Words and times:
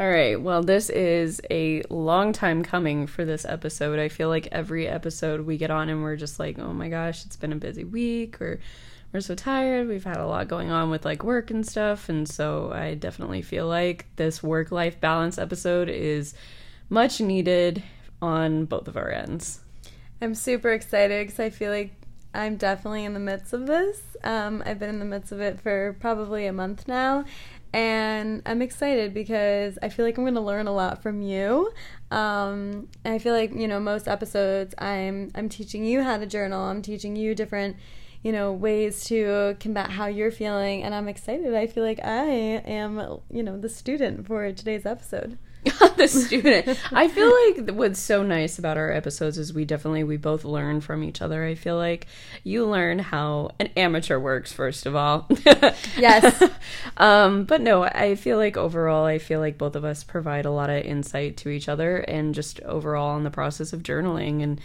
All 0.00 0.08
right. 0.08 0.40
Well, 0.40 0.62
this 0.62 0.88
is 0.88 1.42
a 1.50 1.82
long 1.90 2.32
time 2.32 2.62
coming 2.62 3.06
for 3.06 3.26
this 3.26 3.44
episode. 3.44 3.98
I 3.98 4.08
feel 4.08 4.30
like 4.30 4.48
every 4.50 4.88
episode 4.88 5.42
we 5.42 5.58
get 5.58 5.70
on 5.70 5.90
and 5.90 6.02
we're 6.02 6.16
just 6.16 6.40
like, 6.40 6.58
oh 6.58 6.72
my 6.72 6.88
gosh, 6.88 7.26
it's 7.26 7.36
been 7.36 7.52
a 7.52 7.56
busy 7.56 7.84
week 7.84 8.40
or 8.40 8.60
we're 9.12 9.20
so 9.20 9.34
tired. 9.34 9.88
We've 9.88 10.02
had 10.02 10.16
a 10.16 10.24
lot 10.24 10.48
going 10.48 10.70
on 10.70 10.88
with 10.88 11.04
like 11.04 11.22
work 11.22 11.50
and 11.50 11.66
stuff. 11.66 12.08
And 12.08 12.26
so 12.26 12.72
I 12.72 12.94
definitely 12.94 13.42
feel 13.42 13.66
like 13.66 14.06
this 14.16 14.42
work 14.42 14.72
life 14.72 14.98
balance 15.02 15.36
episode 15.36 15.90
is 15.90 16.32
much 16.88 17.20
needed 17.20 17.82
on 18.22 18.64
both 18.64 18.88
of 18.88 18.96
our 18.96 19.10
ends. 19.10 19.60
I'm 20.22 20.34
super 20.34 20.72
excited 20.72 21.26
because 21.26 21.40
I 21.40 21.50
feel 21.50 21.72
like 21.72 21.92
I'm 22.32 22.56
definitely 22.56 23.04
in 23.04 23.12
the 23.12 23.20
midst 23.20 23.52
of 23.52 23.66
this. 23.66 24.00
Um, 24.22 24.62
I've 24.64 24.78
been 24.78 24.88
in 24.88 24.98
the 24.98 25.04
midst 25.04 25.32
of 25.32 25.40
it 25.40 25.60
for 25.60 25.96
probably 26.00 26.46
a 26.46 26.52
month 26.52 26.86
now, 26.86 27.24
and 27.72 28.42
I'm 28.46 28.62
excited 28.62 29.14
because 29.14 29.78
I 29.82 29.88
feel 29.88 30.04
like 30.04 30.18
I'm 30.18 30.24
going 30.24 30.34
to 30.34 30.40
learn 30.40 30.66
a 30.66 30.72
lot 30.72 31.02
from 31.02 31.22
you. 31.22 31.72
Um, 32.10 32.88
I 33.04 33.18
feel 33.18 33.34
like 33.34 33.54
you 33.54 33.68
know 33.68 33.78
most 33.78 34.08
episodes 34.08 34.74
I'm 34.78 35.30
I'm 35.34 35.48
teaching 35.48 35.84
you 35.84 36.02
how 36.02 36.18
to 36.18 36.26
journal. 36.26 36.62
I'm 36.62 36.82
teaching 36.82 37.16
you 37.16 37.34
different 37.34 37.76
you 38.22 38.32
know 38.32 38.52
ways 38.52 39.04
to 39.04 39.56
combat 39.60 39.90
how 39.90 40.06
you're 40.06 40.32
feeling, 40.32 40.82
and 40.82 40.94
I'm 40.94 41.08
excited. 41.08 41.54
I 41.54 41.66
feel 41.66 41.84
like 41.84 42.00
I 42.04 42.24
am 42.24 43.20
you 43.30 43.42
know 43.42 43.58
the 43.58 43.68
student 43.68 44.26
for 44.26 44.50
today's 44.52 44.86
episode. 44.86 45.38
the 45.96 46.08
student. 46.08 46.78
I 46.92 47.08
feel 47.08 47.30
like 47.46 47.76
what's 47.76 48.00
so 48.00 48.22
nice 48.22 48.58
about 48.58 48.78
our 48.78 48.90
episodes 48.90 49.36
is 49.36 49.52
we 49.52 49.64
definitely 49.64 50.04
we 50.04 50.16
both 50.16 50.44
learn 50.44 50.80
from 50.80 51.04
each 51.04 51.20
other. 51.20 51.44
I 51.44 51.54
feel 51.54 51.76
like 51.76 52.06
you 52.44 52.64
learn 52.64 52.98
how 52.98 53.50
an 53.58 53.68
amateur 53.76 54.18
works 54.18 54.52
first 54.52 54.86
of 54.86 54.96
all. 54.96 55.28
yes. 55.98 56.42
um, 56.96 57.44
but 57.44 57.60
no, 57.60 57.84
I 57.84 58.14
feel 58.14 58.38
like 58.38 58.56
overall 58.56 59.04
I 59.04 59.18
feel 59.18 59.40
like 59.40 59.58
both 59.58 59.76
of 59.76 59.84
us 59.84 60.02
provide 60.02 60.46
a 60.46 60.50
lot 60.50 60.70
of 60.70 60.82
insight 60.84 61.36
to 61.38 61.50
each 61.50 61.68
other 61.68 61.98
and 61.98 62.34
just 62.34 62.60
overall 62.60 63.16
in 63.16 63.24
the 63.24 63.30
process 63.30 63.72
of 63.72 63.82
journaling 63.82 64.42
and 64.42 64.60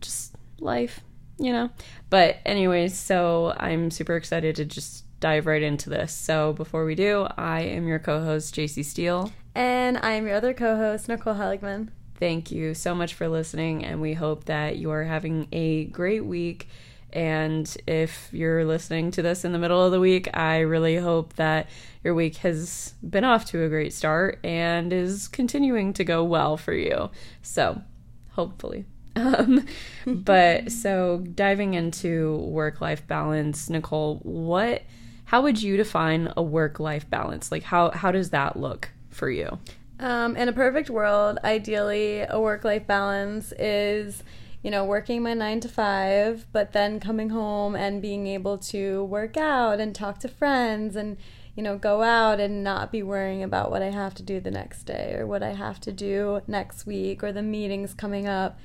just 0.00 0.34
life, 0.58 1.00
you 1.38 1.52
know. 1.52 1.70
But 2.10 2.38
anyways, 2.44 2.98
so 2.98 3.54
I'm 3.58 3.92
super 3.92 4.16
excited 4.16 4.56
to 4.56 4.64
just 4.64 5.04
dive 5.20 5.46
right 5.46 5.62
into 5.62 5.88
this. 5.88 6.12
So 6.12 6.52
before 6.52 6.84
we 6.84 6.96
do, 6.96 7.28
I 7.36 7.60
am 7.60 7.86
your 7.86 8.00
co-host 8.00 8.54
Jacie 8.56 8.84
Steele. 8.84 9.32
And 9.54 9.98
I 9.98 10.12
am 10.12 10.26
your 10.26 10.36
other 10.36 10.54
co 10.54 10.76
host, 10.76 11.08
Nicole 11.08 11.34
Heligman. 11.34 11.90
Thank 12.16 12.50
you 12.50 12.74
so 12.74 12.94
much 12.94 13.14
for 13.14 13.28
listening, 13.28 13.84
and 13.84 14.00
we 14.00 14.14
hope 14.14 14.44
that 14.44 14.78
you 14.78 14.90
are 14.90 15.04
having 15.04 15.48
a 15.52 15.86
great 15.86 16.24
week. 16.24 16.68
And 17.12 17.76
if 17.86 18.30
you're 18.32 18.64
listening 18.64 19.10
to 19.10 19.22
this 19.22 19.44
in 19.44 19.52
the 19.52 19.58
middle 19.58 19.84
of 19.84 19.92
the 19.92 20.00
week, 20.00 20.34
I 20.34 20.60
really 20.60 20.96
hope 20.96 21.34
that 21.34 21.68
your 22.02 22.14
week 22.14 22.36
has 22.36 22.94
been 23.02 23.24
off 23.24 23.44
to 23.46 23.62
a 23.64 23.68
great 23.68 23.92
start 23.92 24.38
and 24.42 24.92
is 24.92 25.28
continuing 25.28 25.92
to 25.94 26.04
go 26.04 26.24
well 26.24 26.56
for 26.56 26.72
you. 26.72 27.10
So, 27.42 27.82
hopefully. 28.30 28.86
Um, 29.14 29.66
but 30.06 30.72
so 30.82 31.18
diving 31.34 31.74
into 31.74 32.36
work 32.36 32.80
life 32.80 33.06
balance, 33.06 33.68
Nicole, 33.68 34.20
what, 34.22 34.84
how 35.26 35.42
would 35.42 35.60
you 35.60 35.76
define 35.76 36.32
a 36.34 36.42
work 36.42 36.80
life 36.80 37.10
balance? 37.10 37.52
Like, 37.52 37.62
how, 37.62 37.90
how 37.90 38.10
does 38.10 38.30
that 38.30 38.56
look 38.56 38.88
for 39.12 39.30
you? 39.30 39.58
Um, 40.00 40.36
in 40.36 40.48
a 40.48 40.52
perfect 40.52 40.90
world, 40.90 41.38
ideally, 41.44 42.22
a 42.28 42.40
work 42.40 42.64
life 42.64 42.86
balance 42.86 43.52
is, 43.58 44.24
you 44.62 44.70
know, 44.70 44.84
working 44.84 45.22
my 45.22 45.34
nine 45.34 45.60
to 45.60 45.68
five, 45.68 46.46
but 46.52 46.72
then 46.72 46.98
coming 46.98 47.30
home 47.30 47.76
and 47.76 48.02
being 48.02 48.26
able 48.26 48.58
to 48.58 49.04
work 49.04 49.36
out 49.36 49.78
and 49.78 49.94
talk 49.94 50.18
to 50.20 50.28
friends 50.28 50.96
and, 50.96 51.18
you 51.54 51.62
know, 51.62 51.78
go 51.78 52.02
out 52.02 52.40
and 52.40 52.64
not 52.64 52.90
be 52.90 53.02
worrying 53.02 53.44
about 53.44 53.70
what 53.70 53.82
I 53.82 53.90
have 53.90 54.14
to 54.14 54.22
do 54.22 54.40
the 54.40 54.50
next 54.50 54.84
day 54.84 55.14
or 55.16 55.26
what 55.26 55.42
I 55.42 55.54
have 55.54 55.80
to 55.82 55.92
do 55.92 56.40
next 56.48 56.84
week 56.84 57.22
or 57.22 57.30
the 57.30 57.42
meetings 57.42 57.94
coming 57.94 58.26
up. 58.26 58.58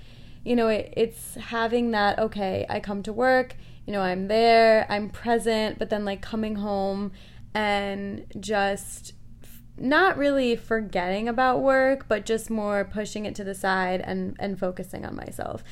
You 0.43 0.55
know, 0.55 0.69
it, 0.69 0.93
it's 0.97 1.35
having 1.35 1.91
that, 1.91 2.17
okay, 2.17 2.65
I 2.67 2.79
come 2.79 3.03
to 3.03 3.13
work, 3.13 3.57
you 3.85 3.93
know, 3.93 4.01
I'm 4.01 4.27
there, 4.27 4.87
I'm 4.89 5.09
present, 5.09 5.77
but 5.77 5.89
then 5.89 6.03
like 6.03 6.21
coming 6.21 6.55
home 6.55 7.11
and 7.53 8.25
just 8.39 9.13
not 9.79 10.17
really 10.17 10.55
forgetting 10.55 11.27
about 11.27 11.61
work, 11.61 12.07
but 12.07 12.25
just 12.25 12.49
more 12.49 12.83
pushing 12.85 13.25
it 13.25 13.35
to 13.35 13.43
the 13.43 13.55
side 13.55 14.01
and, 14.01 14.35
and 14.39 14.59
focusing 14.59 15.05
on 15.05 15.15
myself. 15.15 15.63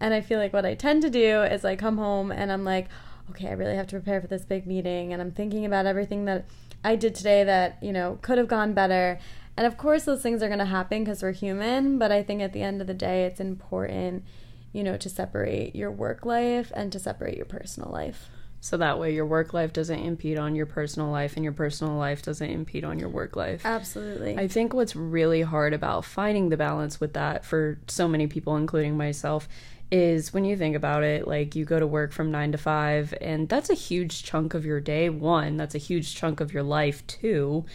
And 0.00 0.12
I 0.12 0.20
feel 0.20 0.38
like 0.38 0.52
what 0.52 0.66
I 0.66 0.74
tend 0.74 1.02
to 1.02 1.10
do 1.10 1.42
is 1.42 1.64
I 1.64 1.76
come 1.76 1.98
home 1.98 2.30
and 2.30 2.52
I'm 2.52 2.64
like, 2.64 2.88
okay, 3.30 3.48
I 3.48 3.52
really 3.52 3.76
have 3.76 3.86
to 3.88 3.96
prepare 3.96 4.20
for 4.20 4.26
this 4.26 4.44
big 4.44 4.66
meeting. 4.66 5.12
And 5.12 5.22
I'm 5.22 5.30
thinking 5.30 5.64
about 5.64 5.86
everything 5.86 6.26
that 6.26 6.46
I 6.82 6.96
did 6.96 7.14
today 7.14 7.44
that, 7.44 7.78
you 7.82 7.92
know, 7.92 8.18
could 8.20 8.38
have 8.38 8.48
gone 8.48 8.74
better. 8.74 9.18
And 9.56 9.66
of 9.66 9.78
course, 9.78 10.04
those 10.04 10.20
things 10.20 10.42
are 10.42 10.48
going 10.48 10.58
to 10.58 10.66
happen 10.66 11.04
because 11.04 11.22
we're 11.22 11.32
human. 11.32 11.98
But 11.98 12.12
I 12.12 12.22
think 12.22 12.42
at 12.42 12.52
the 12.52 12.62
end 12.62 12.80
of 12.80 12.86
the 12.86 12.94
day, 12.94 13.24
it's 13.24 13.40
important, 13.40 14.24
you 14.72 14.82
know, 14.82 14.96
to 14.96 15.08
separate 15.08 15.74
your 15.74 15.90
work 15.90 16.26
life 16.26 16.70
and 16.74 16.92
to 16.92 16.98
separate 16.98 17.36
your 17.36 17.46
personal 17.46 17.90
life 17.90 18.28
so 18.64 18.78
that 18.78 18.98
way 18.98 19.12
your 19.12 19.26
work 19.26 19.52
life 19.52 19.74
doesn't 19.74 19.98
impede 19.98 20.38
on 20.38 20.54
your 20.54 20.64
personal 20.64 21.10
life 21.10 21.34
and 21.36 21.44
your 21.44 21.52
personal 21.52 21.96
life 21.98 22.22
doesn't 22.22 22.48
impede 22.48 22.82
on 22.82 22.98
your 22.98 23.10
work 23.10 23.36
life. 23.36 23.60
Absolutely. 23.66 24.38
I 24.38 24.48
think 24.48 24.72
what's 24.72 24.96
really 24.96 25.42
hard 25.42 25.74
about 25.74 26.06
finding 26.06 26.48
the 26.48 26.56
balance 26.56 26.98
with 26.98 27.12
that 27.12 27.44
for 27.44 27.78
so 27.88 28.08
many 28.08 28.26
people 28.26 28.56
including 28.56 28.96
myself 28.96 29.50
is 29.90 30.32
when 30.32 30.46
you 30.46 30.56
think 30.56 30.74
about 30.74 31.02
it 31.02 31.28
like 31.28 31.54
you 31.54 31.66
go 31.66 31.78
to 31.78 31.86
work 31.86 32.10
from 32.10 32.30
9 32.30 32.52
to 32.52 32.58
5 32.58 33.12
and 33.20 33.50
that's 33.50 33.68
a 33.68 33.74
huge 33.74 34.22
chunk 34.22 34.54
of 34.54 34.64
your 34.64 34.80
day 34.80 35.10
one 35.10 35.58
that's 35.58 35.74
a 35.74 35.78
huge 35.78 36.14
chunk 36.14 36.40
of 36.40 36.54
your 36.54 36.62
life 36.62 37.06
too. 37.06 37.66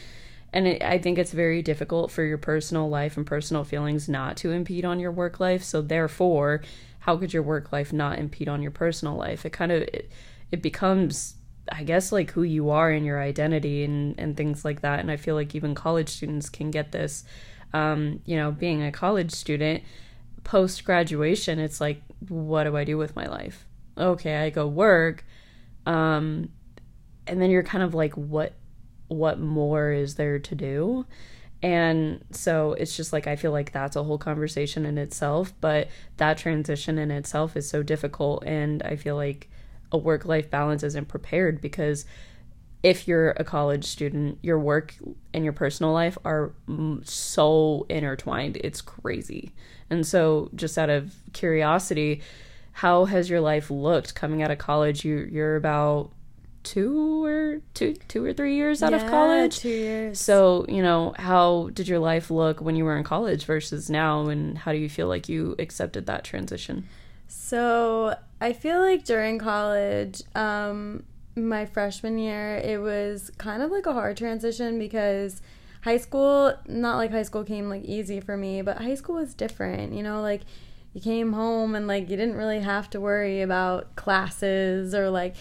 and 0.51 0.66
it, 0.66 0.81
I 0.81 0.97
think 0.97 1.19
it's 1.19 1.33
very 1.33 1.61
difficult 1.61 2.09
for 2.09 2.23
your 2.23 2.39
personal 2.39 2.89
life 2.89 3.16
and 3.16 3.27
personal 3.27 3.63
feelings 3.63 4.09
not 4.09 4.38
to 4.38 4.50
impede 4.50 4.85
on 4.85 5.00
your 5.00 5.11
work 5.11 5.39
life 5.39 5.63
so 5.63 5.83
therefore 5.83 6.63
how 7.01 7.16
could 7.16 7.31
your 7.31 7.44
work 7.44 7.71
life 7.71 7.94
not 7.94 8.17
impede 8.17 8.50
on 8.50 8.63
your 8.63 8.71
personal 8.71 9.16
life 9.16 9.45
it 9.45 9.51
kind 9.51 9.71
of 9.71 9.83
it, 9.83 10.09
it 10.51 10.61
becomes 10.61 11.35
I 11.71 11.83
guess 11.83 12.11
like 12.11 12.31
who 12.31 12.43
you 12.43 12.69
are 12.71 12.89
and 12.89 13.05
your 13.05 13.21
identity 13.21 13.83
and 13.83 14.15
and 14.19 14.35
things 14.35 14.65
like 14.65 14.81
that. 14.81 14.99
And 14.99 15.11
I 15.11 15.17
feel 15.17 15.35
like 15.35 15.55
even 15.55 15.75
college 15.75 16.09
students 16.09 16.49
can 16.49 16.71
get 16.71 16.91
this. 16.91 17.23
Um, 17.73 18.21
you 18.25 18.35
know, 18.35 18.51
being 18.51 18.83
a 18.83 18.91
college 18.91 19.31
student, 19.31 19.83
post 20.43 20.83
graduation, 20.83 21.59
it's 21.59 21.79
like, 21.79 22.01
what 22.27 22.63
do 22.63 22.75
I 22.75 22.83
do 22.83 22.97
with 22.97 23.15
my 23.15 23.27
life? 23.27 23.67
Okay, 23.97 24.38
I 24.38 24.49
go 24.49 24.67
work. 24.67 25.23
Um, 25.85 26.49
and 27.27 27.39
then 27.39 27.51
you're 27.51 27.63
kind 27.63 27.83
of 27.83 27.93
like, 27.93 28.13
what 28.15 28.53
what 29.07 29.39
more 29.39 29.91
is 29.91 30.15
there 30.15 30.39
to 30.39 30.55
do? 30.55 31.05
And 31.61 32.23
so 32.31 32.73
it's 32.73 32.95
just 32.95 33.11
like 33.11 33.27
I 33.27 33.35
feel 33.35 33.51
like 33.51 33.71
that's 33.71 33.95
a 33.95 34.03
whole 34.03 34.17
conversation 34.17 34.85
in 34.85 34.97
itself, 34.97 35.53
but 35.59 35.89
that 36.17 36.38
transition 36.38 36.97
in 36.97 37.11
itself 37.11 37.57
is 37.57 37.69
so 37.69 37.83
difficult 37.83 38.43
and 38.45 38.81
I 38.83 38.95
feel 38.95 39.15
like 39.15 39.49
a 39.91 39.97
work 39.97 40.25
life 40.25 40.50
balance 40.50 40.83
isn't 40.83 41.07
prepared 41.07 41.61
because 41.61 42.05
if 42.81 43.07
you're 43.07 43.31
a 43.31 43.44
college 43.44 43.85
student, 43.85 44.39
your 44.41 44.57
work 44.57 44.95
and 45.33 45.44
your 45.44 45.53
personal 45.53 45.91
life 45.91 46.17
are 46.23 46.53
so 47.03 47.85
intertwined. 47.89 48.57
It's 48.63 48.81
crazy. 48.81 49.51
And 49.89 50.05
so, 50.07 50.50
just 50.55 50.77
out 50.77 50.89
of 50.89 51.13
curiosity, 51.33 52.22
how 52.72 53.05
has 53.05 53.29
your 53.29 53.41
life 53.41 53.69
looked 53.69 54.16
coming 54.16 54.41
out 54.41 54.51
of 54.51 54.57
college? 54.59 55.03
You 55.03 55.27
you're 55.29 55.57
about 55.57 56.11
two 56.63 57.23
or 57.23 57.61
two 57.73 57.95
two 58.07 58.23
or 58.23 58.31
three 58.31 58.56
years 58.56 58.81
out 58.81 58.91
yeah, 58.91 59.03
of 59.03 59.09
college. 59.09 59.59
Two 59.59 59.69
years. 59.69 60.19
So 60.21 60.66
you 60.69 60.81
know, 60.81 61.13
how 61.17 61.71
did 61.73 61.88
your 61.88 62.00
life 62.00 62.31
look 62.31 62.61
when 62.61 62.77
you 62.77 62.85
were 62.85 62.97
in 62.97 63.03
college 63.03 63.44
versus 63.44 63.89
now, 63.89 64.27
and 64.27 64.57
how 64.57 64.71
do 64.71 64.77
you 64.77 64.89
feel 64.89 65.07
like 65.07 65.27
you 65.27 65.56
accepted 65.59 66.06
that 66.06 66.23
transition? 66.23 66.88
So 67.27 68.16
I 68.41 68.53
feel 68.53 68.79
like 68.79 69.03
during 69.03 69.38
college, 69.38 70.22
um, 70.35 71.03
my 71.35 71.66
freshman 71.66 72.17
year, 72.17 72.57
it 72.57 72.81
was 72.81 73.31
kind 73.38 73.61
of 73.61 73.72
like 73.72 73.85
a 73.85 73.94
hard 73.94 74.17
transition 74.17 74.79
because 74.79 75.41
high 75.81 75.97
school, 75.97 76.53
not 76.67 76.97
like 76.97 77.11
high 77.11 77.23
school 77.23 77.44
came 77.44 77.69
like 77.69 77.83
easy 77.83 78.19
for 78.19 78.38
me, 78.38 78.62
but 78.62 78.77
high 78.77 78.95
school 78.95 79.15
was 79.15 79.33
different, 79.33 79.94
you 79.94 80.03
know, 80.03 80.21
like 80.21 80.41
you 80.94 81.01
came 81.01 81.33
home 81.33 81.75
and 81.75 81.88
like 81.88 82.09
you 82.09 82.18
didn't 82.18 82.36
really 82.36 82.59
have 82.59 82.89
to 82.91 83.00
worry 83.00 83.41
about 83.41 83.95
classes 83.95 84.95
or 84.95 85.09
like 85.09 85.36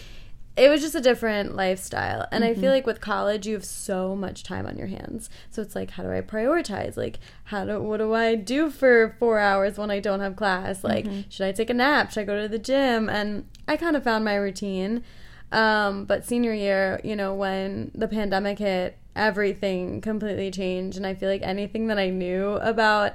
it 0.59 0.67
was 0.67 0.81
just 0.81 0.93
a 0.93 0.99
different 0.99 1.55
lifestyle. 1.55 2.27
And 2.31 2.43
mm-hmm. 2.43 2.51
I 2.51 2.53
feel 2.53 2.63
mm-hmm. 2.63 2.71
like 2.73 2.85
with 2.85 2.99
college 2.99 3.47
you 3.47 3.53
have 3.53 3.63
so 3.63 4.13
much 4.13 4.43
time 4.43 4.65
on 4.65 4.77
your 4.77 4.87
hands. 4.87 5.29
So 5.49 5.61
it's 5.61 5.73
like 5.73 5.91
how 5.91 6.03
do 6.03 6.11
I 6.11 6.19
prioritize? 6.19 6.97
Like 6.97 7.19
how 7.45 7.63
do 7.63 7.81
what 7.81 7.97
do 7.97 8.13
I 8.13 8.35
do 8.35 8.69
for 8.69 9.15
4 9.19 9.39
hours 9.39 9.77
when 9.77 9.89
I 9.89 10.01
don't 10.01 10.19
have 10.19 10.35
class? 10.35 10.83
Like 10.83 11.05
mm-hmm. 11.05 11.29
should 11.29 11.45
I 11.45 11.53
take 11.53 11.69
a 11.69 11.73
nap? 11.73 12.11
Should 12.11 12.21
I 12.21 12.25
go 12.25 12.41
to 12.41 12.49
the 12.49 12.59
gym? 12.59 13.09
And 13.09 13.47
I 13.69 13.77
kind 13.77 13.95
of 13.95 14.03
found 14.03 14.25
my 14.25 14.35
routine. 14.35 15.03
Um, 15.51 16.05
but 16.05 16.25
senior 16.25 16.53
year, 16.53 16.99
you 17.03 17.15
know, 17.15 17.33
when 17.33 17.91
the 17.95 18.07
pandemic 18.07 18.59
hit, 18.59 18.97
everything 19.15 20.01
completely 20.01 20.51
changed 20.51 20.97
and 20.97 21.07
I 21.07 21.13
feel 21.13 21.29
like 21.29 21.41
anything 21.41 21.87
that 21.87 21.97
I 21.97 22.09
knew 22.09 22.55
about 22.55 23.13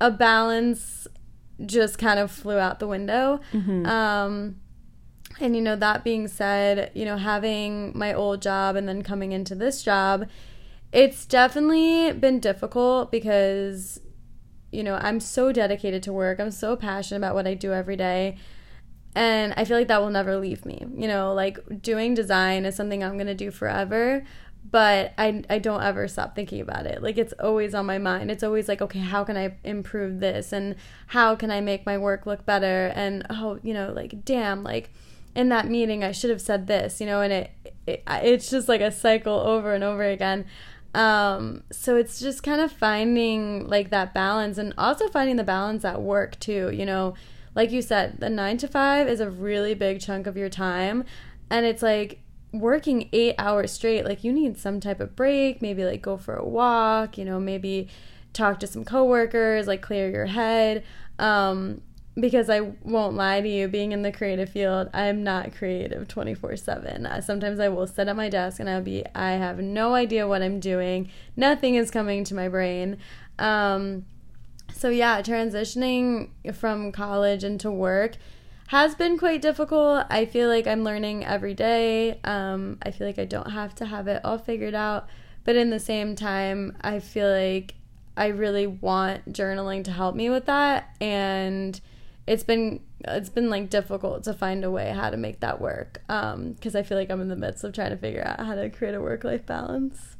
a 0.00 0.10
balance 0.10 1.08
just 1.66 1.98
kind 1.98 2.20
of 2.20 2.30
flew 2.30 2.58
out 2.58 2.78
the 2.78 2.88
window. 2.88 3.40
Mm-hmm. 3.52 3.86
Um, 3.86 4.56
and, 5.42 5.54
you 5.56 5.62
know, 5.62 5.76
that 5.76 6.04
being 6.04 6.28
said, 6.28 6.90
you 6.94 7.04
know, 7.04 7.16
having 7.16 7.96
my 7.96 8.14
old 8.14 8.40
job 8.42 8.76
and 8.76 8.88
then 8.88 9.02
coming 9.02 9.32
into 9.32 9.54
this 9.54 9.82
job, 9.82 10.28
It's 10.92 11.24
definitely 11.24 12.12
been 12.12 12.38
difficult 12.38 13.10
because, 13.10 13.98
you 14.70 14.82
know, 14.82 14.96
I'm 14.96 15.20
so 15.20 15.50
dedicated 15.50 16.02
to 16.04 16.12
work. 16.12 16.38
I'm 16.38 16.50
so 16.50 16.76
passionate 16.76 17.18
about 17.18 17.34
what 17.34 17.46
I 17.46 17.54
do 17.54 17.72
every 17.72 17.96
day. 17.96 18.36
And 19.14 19.54
I 19.56 19.64
feel 19.64 19.78
like 19.78 19.88
that 19.88 20.00
will 20.02 20.10
never 20.10 20.36
leave 20.36 20.66
me. 20.66 20.84
You 20.94 21.08
know, 21.08 21.32
like 21.34 21.58
doing 21.82 22.14
design 22.14 22.66
is 22.66 22.76
something 22.76 23.02
I'm 23.02 23.14
going 23.14 23.26
to 23.26 23.34
do 23.34 23.50
forever 23.50 24.24
but 24.70 25.12
I, 25.18 25.42
I 25.50 25.58
don't 25.58 25.82
ever 25.82 26.06
stop 26.08 26.34
thinking 26.34 26.60
about 26.60 26.86
it. 26.86 27.02
Like 27.02 27.18
it's 27.18 27.34
always 27.34 27.74
on 27.74 27.84
my 27.84 27.98
mind. 27.98 28.30
It's 28.30 28.42
always 28.42 28.68
like, 28.68 28.80
okay, 28.80 29.00
how 29.00 29.24
can 29.24 29.36
I 29.36 29.56
improve 29.64 30.20
this 30.20 30.52
and 30.52 30.76
how 31.08 31.34
can 31.34 31.50
I 31.50 31.60
make 31.60 31.84
my 31.84 31.98
work 31.98 32.26
look 32.26 32.46
better? 32.46 32.92
And 32.94 33.26
oh, 33.28 33.58
you 33.62 33.74
know, 33.74 33.92
like 33.92 34.24
damn, 34.24 34.62
like 34.62 34.90
in 35.34 35.48
that 35.48 35.68
meeting 35.68 36.04
I 36.04 36.12
should 36.12 36.30
have 36.30 36.40
said 36.40 36.66
this, 36.66 37.00
you 37.00 37.06
know, 37.06 37.20
and 37.20 37.32
it, 37.32 37.50
it 37.86 38.02
it's 38.06 38.50
just 38.50 38.68
like 38.68 38.80
a 38.80 38.90
cycle 38.90 39.34
over 39.34 39.74
and 39.74 39.82
over 39.84 40.02
again. 40.02 40.46
Um, 40.94 41.62
so 41.72 41.96
it's 41.96 42.20
just 42.20 42.42
kind 42.42 42.60
of 42.60 42.70
finding 42.70 43.66
like 43.66 43.90
that 43.90 44.12
balance 44.12 44.58
and 44.58 44.74
also 44.76 45.08
finding 45.08 45.36
the 45.36 45.44
balance 45.44 45.84
at 45.84 46.02
work 46.02 46.38
too, 46.38 46.70
you 46.72 46.84
know. 46.84 47.14
Like 47.54 47.70
you 47.70 47.82
said, 47.82 48.18
the 48.18 48.30
9 48.30 48.56
to 48.58 48.68
5 48.68 49.08
is 49.08 49.20
a 49.20 49.30
really 49.30 49.74
big 49.74 50.00
chunk 50.00 50.26
of 50.26 50.38
your 50.38 50.48
time 50.48 51.04
and 51.50 51.66
it's 51.66 51.82
like 51.82 52.20
working 52.52 53.08
eight 53.12 53.34
hours 53.38 53.72
straight, 53.72 54.04
like 54.04 54.24
you 54.24 54.32
need 54.32 54.58
some 54.58 54.80
type 54.80 55.00
of 55.00 55.16
break, 55.16 55.62
maybe 55.62 55.84
like 55.84 56.02
go 56.02 56.16
for 56.16 56.34
a 56.34 56.46
walk, 56.46 57.16
you 57.18 57.24
know, 57.24 57.40
maybe 57.40 57.88
talk 58.32 58.60
to 58.60 58.66
some 58.66 58.84
coworkers, 58.84 59.66
like 59.66 59.82
clear 59.82 60.10
your 60.10 60.26
head. 60.26 60.84
Um, 61.18 61.82
because 62.18 62.50
I 62.50 62.60
won't 62.60 63.16
lie 63.16 63.40
to 63.40 63.48
you, 63.48 63.68
being 63.68 63.92
in 63.92 64.02
the 64.02 64.12
creative 64.12 64.50
field, 64.50 64.90
I'm 64.92 65.24
not 65.24 65.54
creative 65.54 66.08
24 66.08 66.56
7. 66.56 67.06
Uh, 67.06 67.20
sometimes 67.20 67.58
I 67.58 67.68
will 67.68 67.86
sit 67.86 68.08
at 68.08 68.16
my 68.16 68.28
desk 68.28 68.60
and 68.60 68.68
I'll 68.68 68.82
be, 68.82 69.04
I 69.14 69.32
have 69.32 69.58
no 69.58 69.94
idea 69.94 70.28
what 70.28 70.42
I'm 70.42 70.60
doing. 70.60 71.08
Nothing 71.36 71.76
is 71.76 71.90
coming 71.90 72.24
to 72.24 72.34
my 72.34 72.48
brain. 72.48 72.98
Um, 73.38 74.04
so, 74.72 74.90
yeah, 74.90 75.22
transitioning 75.22 76.30
from 76.54 76.92
college 76.92 77.44
into 77.44 77.70
work 77.70 78.16
has 78.68 78.94
been 78.94 79.18
quite 79.18 79.42
difficult. 79.42 80.06
I 80.10 80.24
feel 80.26 80.48
like 80.48 80.66
I'm 80.66 80.84
learning 80.84 81.24
every 81.24 81.54
day. 81.54 82.20
Um, 82.24 82.78
I 82.82 82.90
feel 82.90 83.06
like 83.06 83.18
I 83.18 83.24
don't 83.24 83.50
have 83.50 83.74
to 83.76 83.86
have 83.86 84.08
it 84.08 84.22
all 84.24 84.38
figured 84.38 84.74
out. 84.74 85.08
But 85.44 85.56
in 85.56 85.70
the 85.70 85.80
same 85.80 86.14
time, 86.14 86.76
I 86.80 87.00
feel 87.00 87.30
like 87.30 87.74
I 88.16 88.28
really 88.28 88.66
want 88.66 89.32
journaling 89.32 89.84
to 89.84 89.92
help 89.92 90.14
me 90.14 90.30
with 90.30 90.46
that. 90.46 90.94
And 91.00 91.80
it's 92.26 92.44
been 92.44 92.80
it's 93.00 93.28
been 93.28 93.50
like 93.50 93.68
difficult 93.68 94.24
to 94.24 94.32
find 94.32 94.64
a 94.64 94.70
way 94.70 94.90
how 94.90 95.10
to 95.10 95.16
make 95.16 95.40
that 95.40 95.60
work 95.60 96.00
because 96.06 96.74
um, 96.74 96.76
I 96.76 96.82
feel 96.82 96.96
like 96.96 97.10
I'm 97.10 97.20
in 97.20 97.28
the 97.28 97.36
midst 97.36 97.64
of 97.64 97.72
trying 97.72 97.90
to 97.90 97.96
figure 97.96 98.22
out 98.24 98.44
how 98.44 98.54
to 98.54 98.70
create 98.70 98.94
a 98.94 99.00
work 99.00 99.24
life 99.24 99.44
balance. 99.44 100.16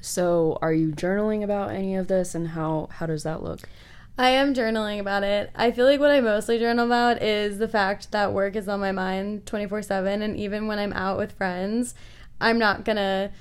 So, 0.00 0.58
are 0.60 0.72
you 0.72 0.92
journaling 0.92 1.42
about 1.42 1.70
any 1.70 1.96
of 1.96 2.08
this, 2.08 2.34
and 2.34 2.48
how 2.48 2.88
how 2.92 3.06
does 3.06 3.22
that 3.22 3.42
look? 3.42 3.68
I 4.16 4.30
am 4.30 4.54
journaling 4.54 5.00
about 5.00 5.24
it. 5.24 5.50
I 5.56 5.72
feel 5.72 5.86
like 5.86 5.98
what 5.98 6.12
I 6.12 6.20
mostly 6.20 6.58
journal 6.58 6.86
about 6.86 7.20
is 7.20 7.58
the 7.58 7.66
fact 7.66 8.12
that 8.12 8.32
work 8.32 8.54
is 8.54 8.68
on 8.68 8.78
my 8.78 8.92
mind 8.92 9.44
24 9.44 9.82
7. 9.82 10.22
And 10.22 10.36
even 10.36 10.68
when 10.68 10.78
I'm 10.78 10.92
out 10.92 11.18
with 11.18 11.32
friends, 11.32 11.94
I'm 12.40 12.58
not 12.58 12.84
going 12.84 12.96
to 12.96 13.32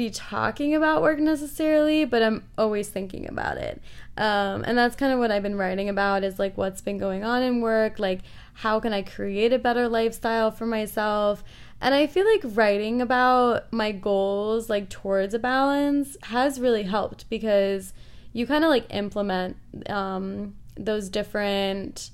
be 0.00 0.08
talking 0.08 0.74
about 0.74 1.02
work 1.02 1.18
necessarily, 1.18 2.06
but 2.06 2.22
I'm 2.22 2.42
always 2.56 2.88
thinking 2.88 3.28
about 3.28 3.58
it. 3.58 3.82
Um, 4.16 4.64
and 4.64 4.78
that's 4.78 4.96
kind 4.96 5.12
of 5.12 5.18
what 5.18 5.30
I've 5.30 5.42
been 5.42 5.58
writing 5.58 5.90
about 5.90 6.24
is 6.24 6.38
like 6.38 6.56
what's 6.56 6.80
been 6.80 6.96
going 6.96 7.22
on 7.22 7.42
in 7.42 7.60
work, 7.60 7.98
like 7.98 8.20
how 8.54 8.80
can 8.80 8.94
I 8.94 9.02
create 9.02 9.52
a 9.52 9.58
better 9.58 9.88
lifestyle 9.88 10.50
for 10.50 10.64
myself. 10.64 11.44
And 11.82 11.94
I 11.94 12.06
feel 12.06 12.24
like 12.24 12.40
writing 12.56 13.02
about 13.02 13.70
my 13.74 13.92
goals, 13.92 14.70
like 14.70 14.88
towards 14.88 15.34
a 15.34 15.38
balance, 15.38 16.16
has 16.22 16.58
really 16.58 16.84
helped 16.84 17.28
because 17.28 17.92
you 18.32 18.46
kind 18.46 18.64
of 18.64 18.70
like 18.70 18.86
implement 18.88 19.58
um, 19.90 20.54
those 20.76 21.10
different 21.10 22.08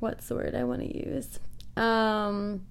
what's 0.00 0.28
the 0.28 0.34
word 0.34 0.54
I 0.54 0.64
want 0.64 0.80
to 0.80 0.96
use? 0.96 1.38
Um, 1.76 2.64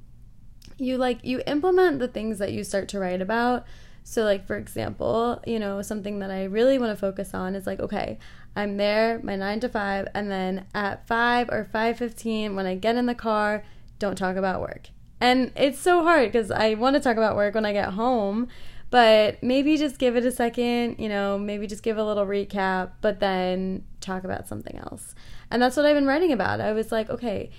you 0.77 0.97
like 0.97 1.23
you 1.23 1.41
implement 1.47 1.99
the 1.99 2.07
things 2.07 2.39
that 2.39 2.51
you 2.51 2.63
start 2.63 2.87
to 2.89 2.99
write 2.99 3.21
about. 3.21 3.65
So 4.03 4.23
like 4.23 4.45
for 4.45 4.57
example, 4.57 5.41
you 5.45 5.59
know, 5.59 5.81
something 5.81 6.19
that 6.19 6.31
I 6.31 6.43
really 6.45 6.77
want 6.77 6.91
to 6.91 6.99
focus 6.99 7.33
on 7.33 7.55
is 7.55 7.65
like 7.67 7.79
okay, 7.79 8.19
I'm 8.55 8.77
there 8.77 9.19
my 9.23 9.35
9 9.35 9.61
to 9.61 9.69
5 9.69 10.07
and 10.13 10.29
then 10.29 10.65
at 10.73 11.07
5 11.07 11.49
or 11.49 11.67
5:15 11.73 12.55
when 12.55 12.65
I 12.65 12.75
get 12.75 12.95
in 12.95 13.05
the 13.05 13.15
car, 13.15 13.63
don't 13.99 14.17
talk 14.17 14.35
about 14.35 14.61
work. 14.61 14.89
And 15.19 15.51
it's 15.55 15.79
so 15.79 16.03
hard 16.03 16.31
cuz 16.33 16.51
I 16.51 16.73
want 16.73 16.95
to 16.95 16.99
talk 16.99 17.17
about 17.17 17.35
work 17.35 17.55
when 17.55 17.65
I 17.65 17.73
get 17.73 17.93
home, 17.93 18.47
but 18.89 19.41
maybe 19.41 19.77
just 19.77 19.97
give 19.97 20.15
it 20.15 20.25
a 20.25 20.31
second, 20.31 20.97
you 20.99 21.09
know, 21.09 21.39
maybe 21.39 21.65
just 21.65 21.81
give 21.81 21.97
a 21.97 22.03
little 22.03 22.25
recap, 22.25 22.91
but 23.01 23.19
then 23.19 23.83
talk 24.01 24.23
about 24.23 24.47
something 24.47 24.77
else. 24.77 25.15
And 25.49 25.61
that's 25.61 25.77
what 25.77 25.85
I've 25.85 25.95
been 25.95 26.05
writing 26.05 26.31
about. 26.31 26.61
I 26.61 26.73
was 26.73 26.91
like, 26.91 27.09
okay, 27.09 27.49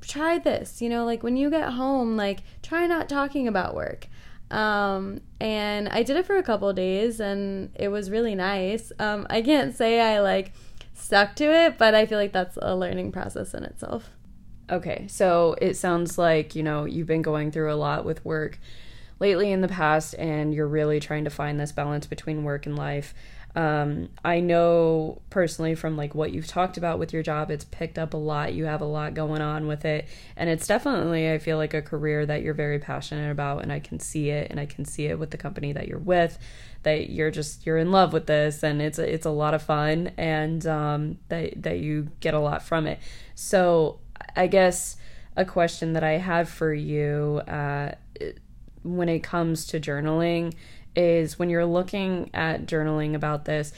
try 0.00 0.38
this, 0.38 0.80
you 0.80 0.88
know, 0.88 1.04
like 1.04 1.22
when 1.22 1.36
you 1.36 1.50
get 1.50 1.72
home, 1.72 2.16
like 2.16 2.40
try 2.62 2.86
not 2.86 3.08
talking 3.08 3.48
about 3.48 3.74
work. 3.74 4.08
Um, 4.50 5.20
and 5.40 5.88
I 5.88 6.02
did 6.02 6.16
it 6.16 6.26
for 6.26 6.36
a 6.36 6.42
couple 6.42 6.72
days 6.72 7.20
and 7.20 7.70
it 7.74 7.88
was 7.88 8.10
really 8.10 8.34
nice. 8.34 8.92
Um, 8.98 9.26
I 9.28 9.42
can't 9.42 9.74
say 9.74 10.00
I 10.00 10.20
like 10.20 10.52
stuck 10.94 11.34
to 11.36 11.44
it, 11.44 11.78
but 11.78 11.94
I 11.94 12.06
feel 12.06 12.18
like 12.18 12.32
that's 12.32 12.58
a 12.62 12.76
learning 12.76 13.12
process 13.12 13.54
in 13.54 13.64
itself. 13.64 14.10
Okay, 14.70 15.06
so 15.08 15.56
it 15.60 15.74
sounds 15.74 16.18
like, 16.18 16.54
you 16.54 16.62
know, 16.62 16.84
you've 16.84 17.06
been 17.06 17.22
going 17.22 17.52
through 17.52 17.72
a 17.72 17.76
lot 17.76 18.04
with 18.04 18.24
work 18.24 18.58
lately 19.18 19.50
in 19.50 19.60
the 19.60 19.68
past 19.68 20.14
and 20.14 20.52
you're 20.52 20.66
really 20.66 21.00
trying 21.00 21.24
to 21.24 21.30
find 21.30 21.58
this 21.58 21.72
balance 21.72 22.06
between 22.06 22.44
work 22.44 22.66
and 22.66 22.76
life. 22.76 23.14
Um, 23.56 24.10
I 24.22 24.40
know 24.40 25.22
personally 25.30 25.74
from 25.74 25.96
like 25.96 26.14
what 26.14 26.30
you've 26.30 26.46
talked 26.46 26.76
about 26.76 26.98
with 26.98 27.14
your 27.14 27.22
job, 27.22 27.50
it's 27.50 27.64
picked 27.64 27.98
up 27.98 28.12
a 28.12 28.18
lot. 28.18 28.52
You 28.52 28.66
have 28.66 28.82
a 28.82 28.86
lot 28.86 29.14
going 29.14 29.40
on 29.40 29.66
with 29.66 29.86
it, 29.86 30.06
and 30.36 30.50
it's 30.50 30.66
definitely 30.66 31.32
I 31.32 31.38
feel 31.38 31.56
like 31.56 31.72
a 31.72 31.80
career 31.80 32.26
that 32.26 32.42
you're 32.42 32.52
very 32.52 32.78
passionate 32.78 33.30
about, 33.30 33.62
and 33.62 33.72
I 33.72 33.80
can 33.80 33.98
see 33.98 34.28
it, 34.28 34.50
and 34.50 34.60
I 34.60 34.66
can 34.66 34.84
see 34.84 35.06
it 35.06 35.18
with 35.18 35.30
the 35.30 35.38
company 35.38 35.72
that 35.72 35.88
you're 35.88 35.98
with, 35.98 36.38
that 36.82 37.08
you're 37.08 37.30
just 37.30 37.64
you're 37.64 37.78
in 37.78 37.90
love 37.90 38.12
with 38.12 38.26
this, 38.26 38.62
and 38.62 38.82
it's 38.82 38.98
a, 38.98 39.10
it's 39.10 39.24
a 39.24 39.30
lot 39.30 39.54
of 39.54 39.62
fun, 39.62 40.10
and 40.18 40.66
um, 40.66 41.18
that 41.28 41.62
that 41.62 41.78
you 41.78 42.08
get 42.20 42.34
a 42.34 42.40
lot 42.40 42.62
from 42.62 42.86
it. 42.86 42.98
So 43.34 44.00
I 44.36 44.48
guess 44.48 44.96
a 45.34 45.46
question 45.46 45.94
that 45.94 46.04
I 46.04 46.18
have 46.18 46.50
for 46.50 46.74
you. 46.74 47.40
Uh, 47.48 47.94
when 48.82 49.08
it 49.08 49.20
comes 49.20 49.66
to 49.66 49.80
journaling 49.80 50.54
is 50.96 51.38
when 51.38 51.50
you're 51.50 51.66
looking 51.66 52.30
at 52.34 52.66
journaling 52.66 53.14
about 53.14 53.44
this, 53.44 53.72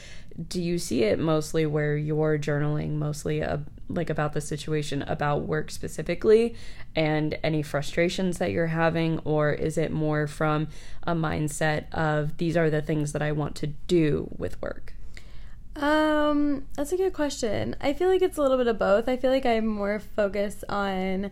do 0.49 0.63
you 0.63 0.79
see 0.79 1.03
it 1.03 1.19
mostly 1.19 1.67
where 1.67 1.97
you're 1.97 2.39
journaling 2.39 2.93
mostly 2.93 3.41
a, 3.41 3.61
like 3.89 4.09
about 4.09 4.35
the 4.35 4.41
situation 4.41 5.03
about 5.03 5.43
work 5.43 5.71
specifically 5.71 6.55
and 6.95 7.39
any 7.43 7.63
frustrations 7.63 8.39
that 8.39 8.53
you're 8.53 8.69
having 8.69 9.19
or 9.21 9.53
is 9.53 9.77
it 9.77 9.91
more 9.91 10.27
from 10.27 10.69
a 11.03 11.15
mindset 11.15 11.93
of 11.93 12.37
these 12.37 12.57
are 12.57 12.71
the 12.71 12.83
things 12.83 13.13
that 13.13 13.23
I 13.23 13.33
want 13.33 13.57
to 13.57 13.67
do 13.67 14.29
with 14.37 14.61
work? 14.63 14.95
Um, 15.75 16.67
that's 16.75 16.93
a 16.93 16.97
good 16.97 17.13
question. 17.13 17.77
I 17.81 17.93
feel 17.93 18.09
like 18.09 18.23
it's 18.23 18.37
a 18.37 18.43
little 18.43 18.59
bit 18.59 18.67
of 18.67 18.79
both. 18.79 19.09
I 19.09 19.17
feel 19.17 19.31
like 19.31 19.47
I'm 19.47 19.67
more 19.67 20.01
focused 20.01 20.65
on 20.69 21.31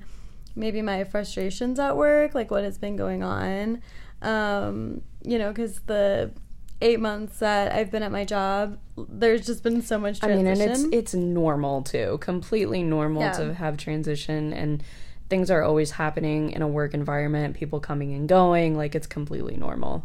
maybe 0.54 0.82
my 0.82 1.04
frustrations 1.04 1.78
at 1.78 1.96
work, 1.96 2.34
like 2.34 2.50
what 2.50 2.64
has 2.64 2.78
been 2.78 2.96
going 2.96 3.22
on. 3.22 3.82
Um, 4.26 5.02
you 5.23 5.38
know, 5.38 5.49
because 5.49 5.80
the 5.87 6.33
eight 6.80 7.00
months 7.00 7.38
that 7.38 7.73
I've 7.73 7.90
been 7.90 8.02
at 8.02 8.12
my 8.12 8.25
job, 8.25 8.78
there's 8.97 9.47
just 9.47 9.62
been 9.62 9.83
so 9.83 9.99
much 9.99 10.21
transition. 10.21 10.47
I 10.47 10.52
mean, 10.52 10.61
and 10.61 10.71
it's 10.71 10.85
it's 10.92 11.14
normal 11.14 11.83
too, 11.83 12.18
completely 12.21 12.83
normal 12.83 13.23
yeah. 13.23 13.33
to 13.33 13.54
have 13.54 13.76
transition 13.76 14.52
and 14.52 14.83
things 15.28 15.50
are 15.50 15.62
always 15.62 15.92
happening 15.92 16.50
in 16.50 16.62
a 16.62 16.68
work 16.68 16.95
environment, 16.95 17.56
people 17.56 17.80
coming 17.80 18.14
and 18.14 18.28
going, 18.28 18.76
like 18.76 18.95
it's 18.95 19.06
completely 19.06 19.56
normal. 19.56 20.04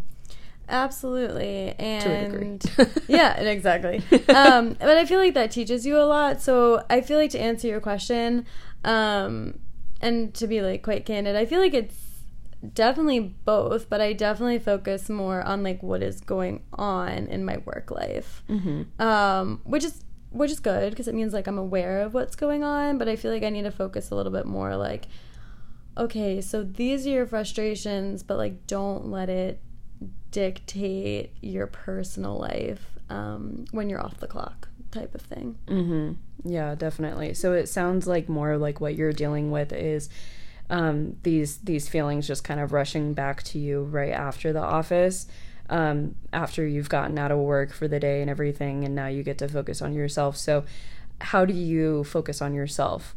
Absolutely. 0.69 1.75
And 1.77 2.63
yeah, 3.07 3.39
exactly. 3.41 4.01
um, 4.29 4.75
but 4.79 4.97
I 4.97 5.05
feel 5.05 5.19
like 5.19 5.33
that 5.33 5.51
teaches 5.51 5.85
you 5.85 5.97
a 5.97 6.05
lot. 6.05 6.41
So 6.41 6.83
I 6.89 7.01
feel 7.01 7.17
like 7.17 7.31
to 7.31 7.39
answer 7.39 7.67
your 7.67 7.81
question, 7.81 8.45
um, 8.83 9.59
and 9.99 10.33
to 10.35 10.47
be 10.47 10.61
like 10.61 10.81
quite 10.81 11.05
candid, 11.05 11.35
I 11.35 11.45
feel 11.45 11.59
like 11.59 11.73
it's 11.73 12.10
definitely 12.73 13.19
both, 13.19 13.89
but 13.89 14.01
I 14.01 14.13
definitely 14.13 14.59
focus 14.59 15.09
more 15.09 15.41
on 15.41 15.63
like 15.63 15.81
what 15.81 16.03
is 16.03 16.21
going 16.21 16.63
on 16.73 17.27
in 17.27 17.43
my 17.43 17.57
work 17.65 17.91
life, 17.91 18.43
mm-hmm. 18.49 19.01
um, 19.01 19.61
which 19.63 19.83
is 19.83 20.03
which 20.31 20.51
is 20.51 20.61
good 20.61 20.91
because 20.91 21.09
it 21.09 21.15
means 21.15 21.33
like 21.33 21.47
I'm 21.47 21.57
aware 21.57 22.01
of 22.01 22.13
what's 22.13 22.35
going 22.35 22.63
on. 22.63 22.97
But 22.97 23.09
I 23.09 23.15
feel 23.15 23.31
like 23.31 23.43
I 23.43 23.49
need 23.49 23.63
to 23.63 23.71
focus 23.71 24.11
a 24.11 24.15
little 24.15 24.31
bit 24.31 24.45
more 24.45 24.75
like, 24.75 25.07
okay, 25.97 26.41
so 26.41 26.63
these 26.63 27.05
are 27.07 27.11
your 27.11 27.27
frustrations, 27.27 28.23
but 28.23 28.37
like 28.37 28.67
don't 28.67 29.07
let 29.07 29.29
it 29.29 29.61
dictate 30.31 31.33
your 31.41 31.67
personal 31.67 32.37
life 32.37 32.85
um, 33.09 33.65
when 33.71 33.89
you're 33.89 34.01
off 34.01 34.17
the 34.17 34.27
clock 34.27 34.69
type 34.91 35.13
of 35.15 35.21
thing. 35.21 35.57
Mm-hmm. 35.67 36.49
Yeah, 36.49 36.75
definitely. 36.75 37.33
So 37.33 37.53
it 37.53 37.67
sounds 37.67 38.07
like 38.07 38.29
more 38.29 38.57
like 38.57 38.79
what 38.79 38.95
you're 38.95 39.13
dealing 39.13 39.51
with 39.51 39.73
is 39.73 40.09
um, 40.71 41.17
these 41.23 41.57
these 41.59 41.87
feelings 41.87 42.25
just 42.27 42.43
kind 42.43 42.59
of 42.59 42.73
rushing 42.73 43.13
back 43.13 43.43
to 43.43 43.59
you 43.59 43.83
right 43.83 44.13
after 44.13 44.51
the 44.53 44.61
office. 44.61 45.27
um, 45.69 46.15
after 46.33 46.67
you've 46.67 46.89
gotten 46.89 47.17
out 47.17 47.31
of 47.31 47.39
work 47.39 47.71
for 47.73 47.87
the 47.87 47.99
day 47.99 48.21
and 48.21 48.29
everything, 48.29 48.83
and 48.83 48.93
now 48.93 49.07
you 49.07 49.23
get 49.23 49.37
to 49.39 49.47
focus 49.47 49.81
on 49.81 49.93
yourself. 49.93 50.35
So, 50.35 50.65
how 51.21 51.45
do 51.45 51.53
you 51.53 52.03
focus 52.03 52.41
on 52.41 52.53
yourself? 52.53 53.15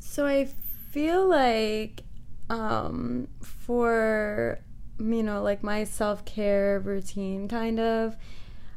So 0.00 0.26
I 0.26 0.46
feel 0.90 1.26
like 1.28 2.02
um, 2.50 3.28
for 3.42 4.58
you 4.98 5.22
know 5.22 5.42
like 5.42 5.62
my 5.62 5.84
self 5.84 6.24
care 6.24 6.78
routine, 6.80 7.48
kind 7.48 7.80
of. 7.80 8.16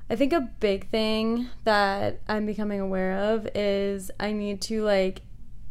I 0.07 0.15
think 0.15 0.33
a 0.33 0.41
big 0.59 0.89
thing 0.89 1.49
that 1.63 2.21
I'm 2.27 2.45
becoming 2.45 2.79
aware 2.79 3.17
of 3.33 3.47
is 3.55 4.11
I 4.19 4.33
need 4.33 4.61
to 4.63 4.83
like 4.83 5.21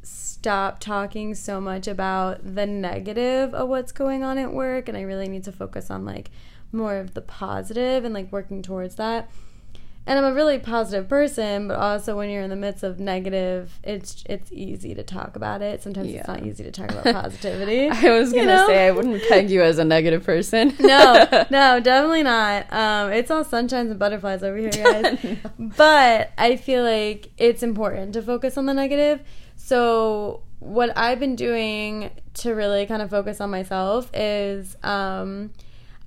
stop 0.04 0.78
talking 0.78 1.34
so 1.34 1.61
much 1.61 1.88
about 1.88 2.54
the 2.54 2.66
negative 2.66 3.54
of 3.54 3.68
what's 3.68 3.92
going 3.92 4.23
on 4.23 4.38
at 4.38 4.52
work 4.52 4.88
and 4.88 4.96
I 4.96 5.02
really 5.02 5.28
need 5.28 5.44
to 5.44 5.52
focus 5.52 5.90
on 5.90 6.04
like 6.04 6.30
more 6.73 6.96
of 6.96 7.14
the 7.14 7.23
positive 7.23 8.04
and 8.04 8.12
like 8.12 8.30
working 8.30 8.62
towards 8.62 8.96
that. 8.96 9.30
And 10.06 10.18
I'm 10.18 10.25
a 10.26 10.34
really 10.34 10.58
positive 10.58 11.08
person, 11.08 11.66
but 11.66 11.78
also 11.78 12.14
when 12.14 12.28
you're 12.28 12.42
in 12.42 12.50
the 12.50 12.56
midst 12.56 12.82
of 12.82 13.00
negative, 13.00 13.80
it's 13.82 14.23
it's 14.28 14.52
easy 14.52 14.94
to 14.94 15.02
talk 15.02 15.34
about 15.34 15.62
it. 15.62 15.82
Sometimes 15.82 16.11
yeah. 16.11 16.18
it's 16.18 16.28
not 16.28 16.44
easy 16.44 16.62
to 16.62 16.70
talk 16.70 16.90
about 16.94 17.04
positivity. 17.04 17.88
I 17.90 18.11
was 18.11 18.30
gonna 18.30 18.56
know? 18.56 18.66
say 18.66 18.87
I 18.87 18.90
wouldn't 18.90 19.23
peg 19.30 19.49
you 19.49 19.62
as 19.62 19.78
a 19.78 19.84
negative 19.84 20.23
person. 20.23 20.75
no, 20.80 21.26
no, 21.50 21.80
definitely 21.80 22.23
not. 22.23 22.70
Um, 22.70 23.12
it's 23.12 23.30
all 23.30 23.46
sunshines 23.46 23.90
and 23.90 23.99
butterflies 23.99 24.42
over 24.42 24.58
here, 24.58 24.70
guys. 24.70 25.25
no. 25.25 25.37
But 25.75 26.32
I 26.37 26.56
feel 26.56 26.82
like 26.84 27.30
it's 27.38 27.62
important 27.62 28.12
to 28.12 28.20
focus 28.20 28.58
on 28.58 28.66
the 28.66 28.75
negative 28.75 29.20
so, 29.56 30.42
what 30.58 30.96
I've 30.96 31.20
been 31.20 31.37
doing 31.37 32.11
to 32.34 32.52
really 32.52 32.87
kind 32.87 33.02
of 33.02 33.11
focus 33.11 33.40
on 33.40 33.50
myself 33.50 34.11
is 34.14 34.76
um, 34.82 35.52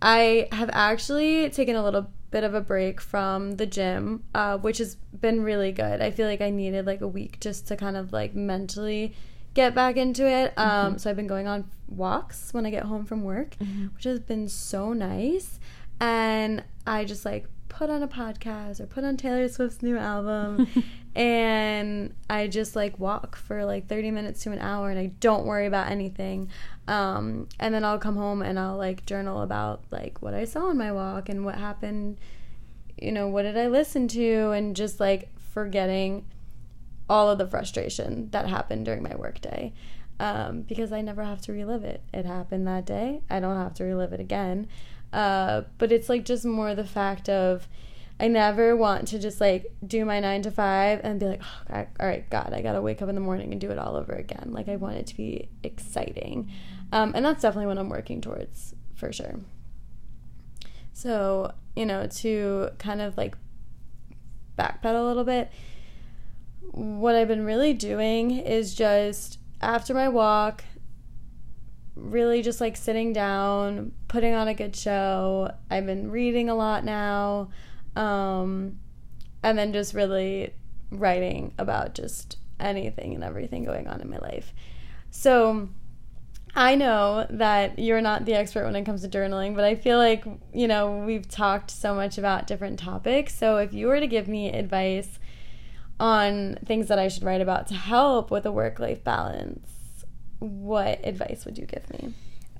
I 0.02 0.48
have 0.52 0.70
actually 0.74 1.50
taken 1.50 1.76
a 1.76 1.84
little 1.84 2.10
bit 2.32 2.44
of 2.44 2.54
a 2.54 2.62
break 2.62 3.00
from 3.00 3.56
the 3.58 3.66
gym, 3.66 4.24
uh, 4.36 4.58
which 4.58 4.80
has 4.80 4.96
been 4.96 5.42
really 5.42 5.72
good. 5.72 6.02
I 6.02 6.12
feel 6.12 6.28
like 6.28 6.42
I 6.42 6.50
needed 6.50 6.86
like 6.86 7.02
a 7.02 7.08
week 7.08 7.40
just 7.40 7.68
to 7.68 7.78
kind 7.78 7.96
of 7.96 8.12
like 8.12 8.36
mentally 8.36 9.16
get 9.54 9.74
back 9.74 9.98
into 9.98 10.28
it. 10.28 10.54
Um, 10.58 10.70
mm-hmm. 10.70 10.98
So 10.98 11.10
I've 11.10 11.16
been 11.16 11.28
going 11.28 11.48
on 11.48 11.70
walks 11.88 12.54
when 12.54 12.66
I 12.66 12.70
get 12.70 12.84
home 12.84 13.06
from 13.06 13.24
work, 13.24 13.56
mm-hmm. 13.58 13.88
which 13.96 14.04
has 14.04 14.20
been 14.20 14.48
so 14.48 14.94
nice. 14.94 15.60
And 16.00 16.64
I 16.86 17.06
just 17.06 17.26
like 17.26 17.48
put 17.70 17.90
on 17.90 18.04
a 18.04 18.08
podcast 18.08 18.80
or 18.80 18.86
put 18.86 19.04
on 19.04 19.18
Taylor 19.18 19.48
Swift's 19.48 19.82
new 19.82 19.98
album 19.98 20.68
and 21.16 22.14
I 22.30 22.48
just 22.48 22.76
like 22.76 23.00
walk 23.00 23.36
for 23.36 23.66
like 23.66 23.88
30 23.88 24.12
minutes 24.12 24.44
to 24.44 24.52
an 24.52 24.60
hour 24.60 24.90
and 24.90 25.00
I 25.00 25.08
don't 25.20 25.46
worry 25.46 25.66
about 25.66 25.90
anything. 25.90 26.50
Um, 26.88 27.50
and 27.60 27.74
then 27.74 27.84
I'll 27.84 28.00
come 28.00 28.16
home 28.16 28.42
and 28.42 28.60
I'll 28.60 28.78
like 28.78 29.06
journal 29.06 29.42
about 29.42 29.84
like 29.92 30.22
what 30.22 30.34
I 30.34 30.46
saw 30.46 30.68
on 30.68 30.78
my 30.78 30.92
walk 30.92 31.30
and 31.30 31.44
what 31.44 31.56
happened, 31.56 32.20
you 32.98 33.12
know, 33.12 33.28
what 33.28 33.44
did 33.44 33.58
I 33.58 33.68
listen 33.68 34.08
to 34.10 34.52
and 34.52 34.76
just 34.76 35.00
like 35.00 35.30
forgetting 35.54 36.26
all 37.10 37.30
of 37.30 37.38
the 37.38 37.48
frustration 37.48 38.30
that 38.32 38.48
happened 38.48 38.86
during 38.86 39.04
my 39.04 39.16
workday. 39.16 39.74
Um, 40.20 40.62
because 40.64 40.92
I 40.92 41.02
never 41.02 41.24
have 41.24 41.42
to 41.42 41.52
relive 41.52 41.84
it. 41.84 42.02
It 42.12 42.26
happened 42.26 42.68
that 42.68 42.86
day. 42.86 43.22
I 43.30 43.40
don't 43.40 43.56
have 43.56 43.76
to 43.76 43.84
relive 43.84 44.14
it 44.14 44.20
again. 44.20 44.68
Uh, 45.14 45.64
but 45.78 45.92
it's 45.92 46.10
like 46.10 46.26
just 46.26 46.46
more 46.46 46.76
the 46.76 46.84
fact 46.84 47.30
of 47.30 47.68
I 48.20 48.28
never 48.28 48.76
want 48.76 49.08
to 49.10 49.20
just 49.20 49.40
like 49.40 49.72
do 49.86 50.04
my 50.04 50.20
nine 50.20 50.42
to 50.42 50.52
five 50.52 51.02
and 51.04 51.20
be 51.20 51.28
like, 51.28 51.42
oh, 51.72 51.86
all 52.00 52.08
right, 52.08 52.28
God, 52.30 52.52
I 52.54 52.62
gotta 52.62 52.82
wake 52.82 53.02
up 53.02 53.10
in 53.10 53.16
the 53.16 53.22
morning 53.22 53.52
and 53.52 53.62
do 53.62 53.70
it 53.70 53.78
all 53.78 53.96
over 53.96 54.14
again. 54.14 54.50
Like 54.52 54.68
I 54.68 54.76
want 54.76 54.98
it 54.98 55.08
to 55.08 55.16
be 55.16 55.50
exciting, 55.64 56.52
um, 56.92 57.14
and 57.16 57.24
that's 57.24 57.42
definitely 57.42 57.68
what 57.68 57.78
I'm 57.78 57.90
working 57.90 58.22
towards 58.22 58.74
for 58.96 59.14
sure. 59.14 59.40
So 60.94 61.54
you 61.76 61.86
know, 61.86 62.08
to 62.08 62.70
kind 62.80 63.02
of 63.02 63.18
like 63.18 63.38
backpedal 64.58 65.00
a 65.00 65.08
little 65.08 65.24
bit, 65.24 65.52
what 66.72 67.14
I've 67.14 67.28
been 67.28 67.46
really 67.46 67.74
doing 67.74 68.32
is 68.32 68.74
just 68.74 69.38
after 69.62 69.94
my 69.94 70.10
walk, 70.10 70.64
really 71.98 72.42
just 72.42 72.62
like 72.62 72.78
sitting 72.78 73.14
down, 73.14 73.92
putting 74.08 74.34
on 74.34 74.48
a 74.48 74.54
good 74.54 74.76
show. 74.76 75.52
I've 75.70 75.86
been 75.86 76.12
reading 76.12 76.50
a 76.50 76.56
lot 76.56 76.86
now. 76.86 77.50
Um, 77.96 78.80
and 79.44 79.58
then 79.58 79.74
just 79.74 79.94
really 79.94 80.54
writing 80.92 81.54
about 81.58 81.94
just 81.94 82.38
anything 82.60 83.14
and 83.14 83.24
everything 83.24 83.64
going 83.64 83.88
on 83.88 84.02
in 84.02 84.10
my 84.10 84.18
life. 84.18 84.54
So 85.10 85.70
I 86.56 86.76
know 86.76 87.28
that 87.30 87.78
you're 87.78 88.02
not 88.02 88.26
the 88.26 88.34
expert 88.34 88.66
when 88.66 88.76
it 88.76 88.84
comes 88.86 89.04
to 89.04 89.08
journaling, 89.08 89.56
but 89.56 89.64
I 89.64 89.76
feel 89.76 89.98
like, 89.98 90.26
you 90.54 90.68
know, 90.68 90.98
we've 91.06 91.28
talked 91.28 91.72
so 91.72 91.94
much 91.94 92.18
about 92.18 92.48
different 92.48 92.80
topics. 92.80 93.36
So 93.36 93.58
if 93.58 93.74
you 93.74 93.88
were 93.88 94.00
to 94.00 94.08
give 94.08 94.28
me 94.28 94.52
advice 94.52 95.20
on 96.00 96.58
things 96.66 96.88
that 96.88 97.00
I 97.00 97.08
should 97.08 97.24
write 97.24 97.42
about 97.42 97.68
to 97.68 97.76
help 97.76 98.32
with 98.32 98.46
a 98.46 98.52
work 98.52 98.80
life 98.80 99.04
balance, 99.04 99.77
what 100.40 101.00
advice 101.04 101.46
would 101.46 101.58
you 101.58 101.66
give 101.66 101.90
me? 101.92 102.14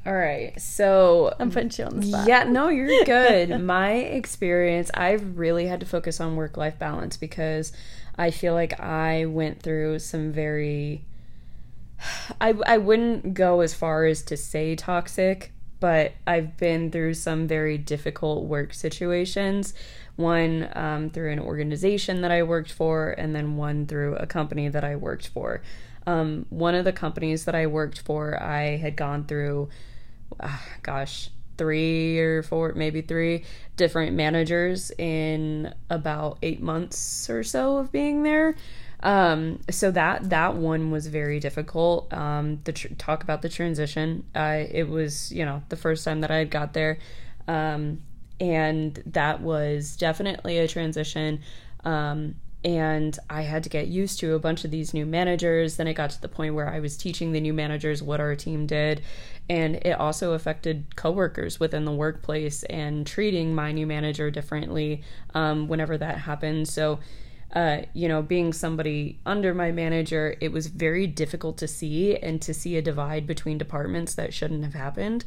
All 0.06 0.16
right. 0.16 0.60
So 0.60 1.34
I'm 1.40 1.52
putting 1.52 1.72
you 1.78 1.84
on 1.84 2.00
the 2.00 2.06
spot. 2.08 2.28
Yeah, 2.28 2.44
no, 2.44 2.70
you're 2.70 3.04
good. 3.06 3.60
My 3.62 3.92
experience, 3.92 4.90
I've 4.94 5.38
really 5.38 5.68
had 5.68 5.82
to 5.82 5.86
focus 5.86 6.22
on 6.22 6.36
work 6.36 6.56
life 6.56 6.80
balance 6.80 7.18
because 7.18 7.74
I 8.18 8.32
feel 8.32 8.54
like 8.54 8.80
I 8.80 9.26
went 9.26 9.62
through 9.62 10.00
some 10.00 10.32
very 10.32 11.06
I 12.40 12.54
I 12.66 12.78
wouldn't 12.78 13.34
go 13.34 13.62
as 13.62 13.74
far 13.74 14.06
as 14.06 14.22
to 14.24 14.38
say 14.38 14.76
toxic, 14.76 15.52
but 15.80 16.14
I've 16.26 16.58
been 16.58 16.92
through 16.92 17.16
some 17.16 17.48
very 17.48 17.78
difficult 17.78 18.46
work 18.46 18.74
situations. 18.74 19.74
One 20.16 20.70
um, 20.74 21.10
through 21.12 21.32
an 21.32 21.40
organization 21.40 22.22
that 22.22 22.32
I 22.32 22.44
worked 22.44 22.72
for, 22.72 23.12
and 23.12 23.36
then 23.36 23.56
one 23.56 23.86
through 23.86 24.16
a 24.16 24.26
company 24.26 24.68
that 24.70 24.84
I 24.84 24.96
worked 24.96 25.28
for. 25.28 25.62
Um, 26.08 26.46
one 26.50 26.74
of 26.74 26.86
the 26.86 26.94
companies 26.94 27.46
that 27.46 27.54
I 27.54 27.68
worked 27.68 28.00
for, 28.00 28.42
I 28.42 28.78
had 28.78 28.96
gone 28.96 29.26
through, 29.26 29.70
uh, 30.40 30.58
gosh, 30.82 31.30
three 31.58 32.18
or 32.18 32.44
four, 32.44 32.74
maybe 32.74 33.02
three 33.02 33.44
different 33.76 34.16
managers 34.16 34.90
in 34.98 35.74
about 35.90 36.38
eight 36.42 36.62
months 36.62 37.30
or 37.30 37.44
so 37.44 37.78
of 37.78 37.92
being 37.92 38.24
there. 38.24 38.56
Um, 39.02 39.60
so 39.70 39.92
that 39.92 40.30
that 40.30 40.56
one 40.56 40.92
was 40.92 41.08
very 41.08 41.40
difficult. 41.40 42.12
Um, 42.14 42.62
the 42.64 42.74
tr- 42.74 42.94
talk 42.98 43.22
about 43.22 43.42
the 43.42 43.50
transition. 43.50 44.24
Uh, 44.34 44.64
it 44.72 44.88
was 44.90 45.32
you 45.32 45.46
know 45.46 45.62
the 45.70 45.76
first 45.76 46.04
time 46.04 46.22
that 46.22 46.32
I 46.32 46.38
had 46.38 46.50
got 46.50 46.74
there, 46.74 46.98
um, 47.48 48.02
and 48.40 49.02
that 49.06 49.42
was 49.42 49.98
definitely 49.98 50.58
a 50.58 50.68
transition. 50.68 51.42
Um, 51.84 52.36
and 52.64 53.18
I 53.30 53.44
had 53.44 53.64
to 53.64 53.70
get 53.70 53.88
used 53.88 54.20
to 54.20 54.34
a 54.34 54.40
bunch 54.40 54.66
of 54.66 54.72
these 54.72 54.94
new 54.94 55.06
managers. 55.06 55.78
Then 55.78 55.88
it 55.88 55.94
got 55.94 56.10
to 56.12 56.22
the 56.22 56.28
point 56.28 56.56
where 56.56 56.70
I 56.70 56.80
was 56.80 56.98
teaching 56.98 57.32
the 57.32 57.40
new 57.40 57.54
managers 57.54 58.02
what 58.02 58.20
our 58.20 58.36
team 58.36 58.66
did, 58.66 59.02
and 59.50 59.76
it 59.76 59.92
also 59.92 60.34
affected 60.34 60.96
coworkers 60.96 61.60
within 61.60 61.86
the 61.86 61.92
workplace 61.92 62.64
and 62.64 63.06
treating 63.06 63.56
my 63.56 63.72
new 63.72 63.88
manager 63.88 64.32
differently 64.32 65.04
um, 65.34 65.68
whenever 65.68 65.98
that 65.98 66.18
happened. 66.18 66.68
So, 66.68 67.00
uh, 67.54 67.84
you 67.94 68.08
know, 68.08 68.22
being 68.22 68.52
somebody 68.52 69.20
under 69.26 69.54
my 69.54 69.72
manager, 69.72 70.36
it 70.42 70.52
was 70.52 70.68
very 70.68 71.08
difficult 71.08 71.58
to 71.60 71.68
see 71.68 72.18
and 72.18 72.42
to 72.42 72.54
see 72.54 72.76
a 72.76 72.82
divide 72.82 73.26
between 73.26 73.58
departments 73.58 74.16
that 74.16 74.34
shouldn't 74.34 74.64
have 74.64 74.74
happened. 74.74 75.24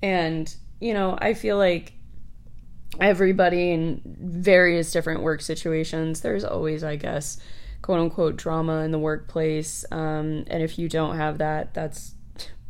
And 0.00 0.54
you 0.80 0.94
know, 0.94 1.18
I 1.20 1.34
feel 1.34 1.56
like 1.56 1.92
everybody 3.00 3.72
in 3.72 4.00
various 4.04 4.90
different 4.90 5.22
work 5.22 5.40
situations. 5.40 6.20
There's 6.20 6.44
always, 6.44 6.82
I 6.82 6.96
guess, 6.96 7.38
quote 7.82 8.00
unquote 8.00 8.36
drama 8.36 8.80
in 8.80 8.90
the 8.90 8.98
workplace. 8.98 9.84
Um, 9.90 10.44
and 10.48 10.62
if 10.62 10.78
you 10.78 10.88
don't 10.88 11.16
have 11.16 11.38
that, 11.38 11.74
that's 11.74 12.14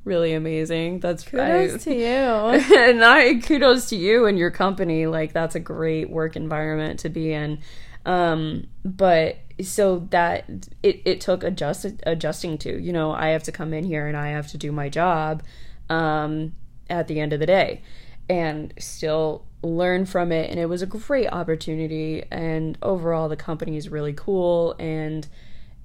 really 0.04 0.32
amazing. 0.32 1.00
That's 1.00 1.22
kudos 1.22 1.74
I, 1.74 1.78
to 1.78 1.94
you. 1.94 2.76
and 2.78 3.04
I 3.04 3.36
kudos 3.40 3.88
to 3.90 3.96
you 3.96 4.26
and 4.26 4.38
your 4.38 4.50
company. 4.50 5.06
Like 5.06 5.32
that's 5.32 5.54
a 5.54 5.60
great 5.60 6.10
work 6.10 6.36
environment 6.36 7.00
to 7.00 7.08
be 7.08 7.32
in. 7.32 7.60
Um, 8.04 8.68
but 8.84 9.38
so 9.62 10.06
that 10.10 10.48
it, 10.82 11.02
it 11.04 11.20
took 11.20 11.42
adjust 11.42 11.86
adjusting 12.04 12.58
to, 12.58 12.80
you 12.80 12.92
know, 12.92 13.12
I 13.12 13.28
have 13.28 13.42
to 13.44 13.52
come 13.52 13.74
in 13.74 13.84
here 13.84 14.06
and 14.06 14.16
I 14.16 14.28
have 14.28 14.48
to 14.48 14.58
do 14.58 14.72
my 14.72 14.88
job 14.88 15.42
um, 15.90 16.54
at 16.88 17.08
the 17.08 17.20
end 17.20 17.32
of 17.32 17.40
the 17.40 17.46
day 17.46 17.82
and 18.28 18.72
still 18.78 19.44
learn 19.62 20.06
from 20.06 20.30
it 20.30 20.50
and 20.50 20.58
it 20.60 20.66
was 20.66 20.82
a 20.82 20.86
great 20.86 21.28
opportunity 21.28 22.22
and 22.30 22.78
overall 22.82 23.28
the 23.28 23.36
company 23.36 23.76
is 23.76 23.88
really 23.88 24.12
cool 24.12 24.76
and 24.78 25.26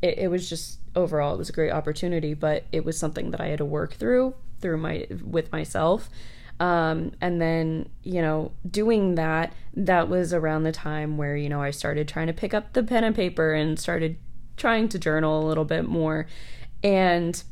it, 0.01 0.19
it, 0.19 0.27
was 0.27 0.47
just 0.47 0.79
overall 0.95 1.33
it 1.33 1.37
was 1.37 1.49
a 1.49 1.53
great 1.53 1.71
opportunity 1.71 2.35
but 2.35 2.65
it 2.71 2.85
was 2.85 2.97
something 2.97 3.31
that 3.31 3.41
i 3.41 3.47
had 3.47 3.57
to 3.57 3.65
work 3.65 3.93
through 3.93 4.35
through 4.63 4.77
my 4.77 5.05
with 5.23 5.51
myself. 5.51 6.09
Um, 6.59 7.11
and 7.21 7.39
then 7.39 7.89
you 8.01 8.21
know 8.21 8.51
doing 8.67 9.15
that 9.15 9.53
that 9.75 10.09
was 10.09 10.33
around 10.33 10.63
the 10.63 10.71
time 10.71 11.17
where 11.17 11.35
you 11.35 11.49
know 11.49 11.61
i 11.61 11.71
started 11.71 12.07
trying 12.07 12.27
to 12.27 12.33
pick 12.33 12.53
up 12.53 12.73
the 12.73 12.81
pen 12.81 13.03
and 13.03 13.15
paper 13.15 13.53
and 13.53 13.77
started 13.77 14.17
trying 14.55 14.87
to 14.89 14.97
journal 14.97 15.43
a 15.43 15.45
little 15.45 15.65
bit 15.65 15.87
more. 15.87 16.25
And 16.83 17.43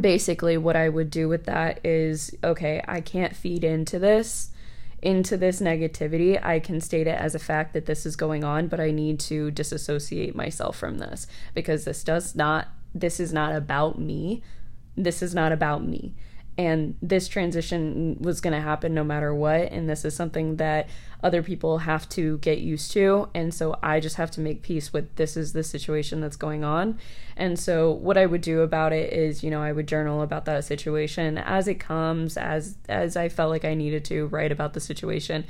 basically 0.00 0.56
what 0.56 0.74
I 0.74 0.88
would 0.88 1.10
do 1.10 1.28
with 1.28 1.44
that 1.44 1.84
is 1.84 2.34
okay, 2.42 2.82
I 2.88 3.00
can't 3.00 3.36
feed 3.36 3.62
into 3.62 4.00
this 4.00 4.50
into 5.06 5.36
this 5.36 5.60
negativity. 5.60 6.44
I 6.44 6.58
can 6.58 6.80
state 6.80 7.06
it 7.06 7.16
as 7.16 7.36
a 7.36 7.38
fact 7.38 7.74
that 7.74 7.86
this 7.86 8.04
is 8.04 8.16
going 8.16 8.42
on, 8.42 8.66
but 8.66 8.80
I 8.80 8.90
need 8.90 9.20
to 9.20 9.52
disassociate 9.52 10.34
myself 10.34 10.76
from 10.76 10.98
this 10.98 11.28
because 11.54 11.84
this 11.84 12.02
does 12.02 12.34
not 12.34 12.68
this 12.92 13.20
is 13.20 13.32
not 13.32 13.54
about 13.54 13.98
me. 14.00 14.42
This 14.96 15.22
is 15.22 15.34
not 15.34 15.52
about 15.52 15.86
me 15.86 16.14
and 16.58 16.96
this 17.02 17.28
transition 17.28 18.16
was 18.20 18.40
going 18.40 18.52
to 18.54 18.60
happen 18.60 18.94
no 18.94 19.04
matter 19.04 19.34
what 19.34 19.72
and 19.72 19.88
this 19.88 20.04
is 20.04 20.16
something 20.16 20.56
that 20.56 20.88
other 21.22 21.42
people 21.42 21.78
have 21.78 22.08
to 22.08 22.38
get 22.38 22.58
used 22.58 22.90
to 22.92 23.28
and 23.34 23.52
so 23.52 23.78
i 23.82 24.00
just 24.00 24.16
have 24.16 24.30
to 24.30 24.40
make 24.40 24.62
peace 24.62 24.92
with 24.92 25.14
this 25.16 25.36
is 25.36 25.52
the 25.52 25.62
situation 25.62 26.20
that's 26.20 26.36
going 26.36 26.64
on. 26.64 26.98
And 27.36 27.58
so 27.58 27.90
what 27.90 28.16
i 28.16 28.24
would 28.24 28.40
do 28.40 28.60
about 28.60 28.92
it 28.92 29.12
is 29.12 29.42
you 29.42 29.50
know 29.50 29.62
i 29.62 29.72
would 29.72 29.86
journal 29.86 30.22
about 30.22 30.44
that 30.46 30.64
situation 30.64 31.38
as 31.38 31.68
it 31.68 31.78
comes 31.80 32.36
as 32.36 32.76
as 32.88 33.16
i 33.16 33.28
felt 33.28 33.50
like 33.50 33.64
i 33.64 33.74
needed 33.74 34.04
to 34.06 34.26
write 34.28 34.52
about 34.52 34.72
the 34.72 34.80
situation 34.80 35.44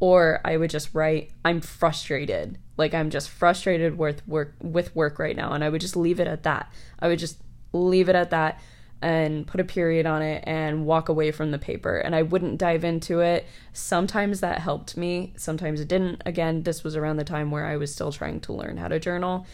or 0.00 0.40
i 0.44 0.56
would 0.56 0.70
just 0.70 0.94
write 0.94 1.30
i'm 1.44 1.60
frustrated. 1.60 2.58
Like 2.76 2.94
i'm 2.94 3.10
just 3.10 3.28
frustrated 3.28 3.98
with 3.98 4.26
work 4.26 4.54
with 4.60 4.94
work 4.96 5.18
right 5.18 5.36
now 5.36 5.52
and 5.52 5.62
i 5.62 5.68
would 5.68 5.80
just 5.80 5.96
leave 5.96 6.20
it 6.20 6.26
at 6.26 6.42
that. 6.44 6.72
I 6.98 7.08
would 7.08 7.18
just 7.18 7.38
leave 7.72 8.08
it 8.08 8.16
at 8.16 8.30
that 8.30 8.60
and 9.00 9.46
put 9.46 9.60
a 9.60 9.64
period 9.64 10.06
on 10.06 10.22
it 10.22 10.42
and 10.46 10.84
walk 10.84 11.08
away 11.08 11.30
from 11.30 11.50
the 11.50 11.58
paper. 11.58 11.98
And 11.98 12.14
I 12.14 12.22
wouldn't 12.22 12.58
dive 12.58 12.84
into 12.84 13.20
it. 13.20 13.46
Sometimes 13.72 14.40
that 14.40 14.58
helped 14.58 14.96
me, 14.96 15.34
sometimes 15.36 15.80
it 15.80 15.88
didn't. 15.88 16.22
Again, 16.26 16.64
this 16.64 16.82
was 16.82 16.96
around 16.96 17.16
the 17.16 17.24
time 17.24 17.50
where 17.50 17.66
I 17.66 17.76
was 17.76 17.94
still 17.94 18.10
trying 18.10 18.40
to 18.40 18.52
learn 18.52 18.76
how 18.76 18.88
to 18.88 18.98
journal. 18.98 19.46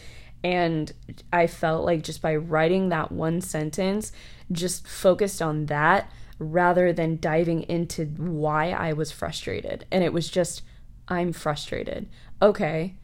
And 0.43 0.91
I 1.31 1.47
felt 1.47 1.85
like 1.85 2.03
just 2.03 2.21
by 2.21 2.35
writing 2.35 2.89
that 2.89 3.11
one 3.11 3.41
sentence, 3.41 4.11
just 4.51 4.87
focused 4.87 5.41
on 5.41 5.67
that 5.67 6.09
rather 6.37 6.91
than 6.91 7.19
diving 7.19 7.63
into 7.63 8.05
why 8.05 8.71
I 8.71 8.93
was 8.93 9.11
frustrated. 9.11 9.85
And 9.91 10.03
it 10.03 10.13
was 10.13 10.29
just, 10.29 10.63
I'm 11.07 11.33
frustrated. 11.33 12.07
Okay, 12.41 12.95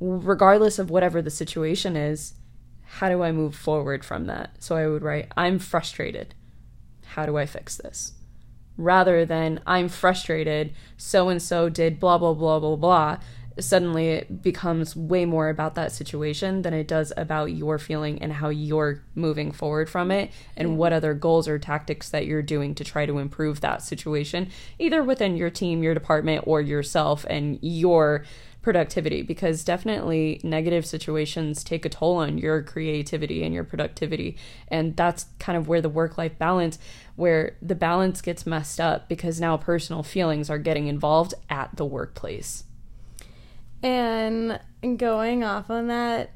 regardless 0.00 0.78
of 0.78 0.90
whatever 0.90 1.20
the 1.20 1.30
situation 1.30 1.96
is, 1.96 2.34
how 2.94 3.08
do 3.08 3.24
I 3.24 3.32
move 3.32 3.56
forward 3.56 4.04
from 4.04 4.26
that? 4.26 4.62
So 4.62 4.76
I 4.76 4.86
would 4.86 5.02
write, 5.02 5.32
I'm 5.36 5.58
frustrated. 5.58 6.32
How 7.06 7.26
do 7.26 7.36
I 7.36 7.44
fix 7.44 7.76
this? 7.76 8.12
Rather 8.76 9.26
than, 9.26 9.60
I'm 9.66 9.88
frustrated, 9.88 10.72
so 10.96 11.28
and 11.28 11.42
so 11.42 11.68
did 11.68 11.98
blah, 11.98 12.18
blah, 12.18 12.34
blah, 12.34 12.60
blah, 12.60 12.76
blah. 12.76 13.18
Suddenly 13.58 14.10
it 14.10 14.42
becomes 14.42 14.94
way 14.94 15.24
more 15.24 15.48
about 15.48 15.74
that 15.74 15.90
situation 15.90 16.62
than 16.62 16.72
it 16.72 16.86
does 16.86 17.12
about 17.16 17.46
your 17.46 17.80
feeling 17.80 18.22
and 18.22 18.32
how 18.32 18.48
you're 18.48 19.02
moving 19.16 19.50
forward 19.50 19.90
from 19.90 20.12
it 20.12 20.30
and 20.56 20.78
what 20.78 20.92
other 20.92 21.14
goals 21.14 21.48
or 21.48 21.58
tactics 21.58 22.10
that 22.10 22.26
you're 22.26 22.42
doing 22.42 22.76
to 22.76 22.84
try 22.84 23.06
to 23.06 23.18
improve 23.18 23.60
that 23.60 23.82
situation, 23.82 24.50
either 24.78 25.02
within 25.02 25.36
your 25.36 25.50
team, 25.50 25.82
your 25.82 25.94
department, 25.94 26.44
or 26.46 26.60
yourself 26.60 27.26
and 27.28 27.58
your 27.60 28.24
productivity 28.64 29.22
because 29.22 29.62
definitely 29.62 30.40
negative 30.42 30.84
situations 30.84 31.62
take 31.62 31.84
a 31.84 31.88
toll 31.88 32.16
on 32.16 32.38
your 32.38 32.62
creativity 32.62 33.44
and 33.44 33.54
your 33.54 33.62
productivity. 33.62 34.36
And 34.68 34.96
that's 34.96 35.26
kind 35.38 35.56
of 35.56 35.68
where 35.68 35.80
the 35.80 35.88
work 35.88 36.18
life 36.18 36.36
balance 36.38 36.78
where 37.16 37.56
the 37.62 37.74
balance 37.74 38.20
gets 38.20 38.44
messed 38.44 38.80
up 38.80 39.08
because 39.08 39.40
now 39.40 39.56
personal 39.56 40.02
feelings 40.02 40.50
are 40.50 40.58
getting 40.58 40.88
involved 40.88 41.34
at 41.48 41.76
the 41.76 41.84
workplace. 41.84 42.64
And 43.82 44.58
going 44.96 45.44
off 45.44 45.70
on 45.70 45.88
that 45.88 46.30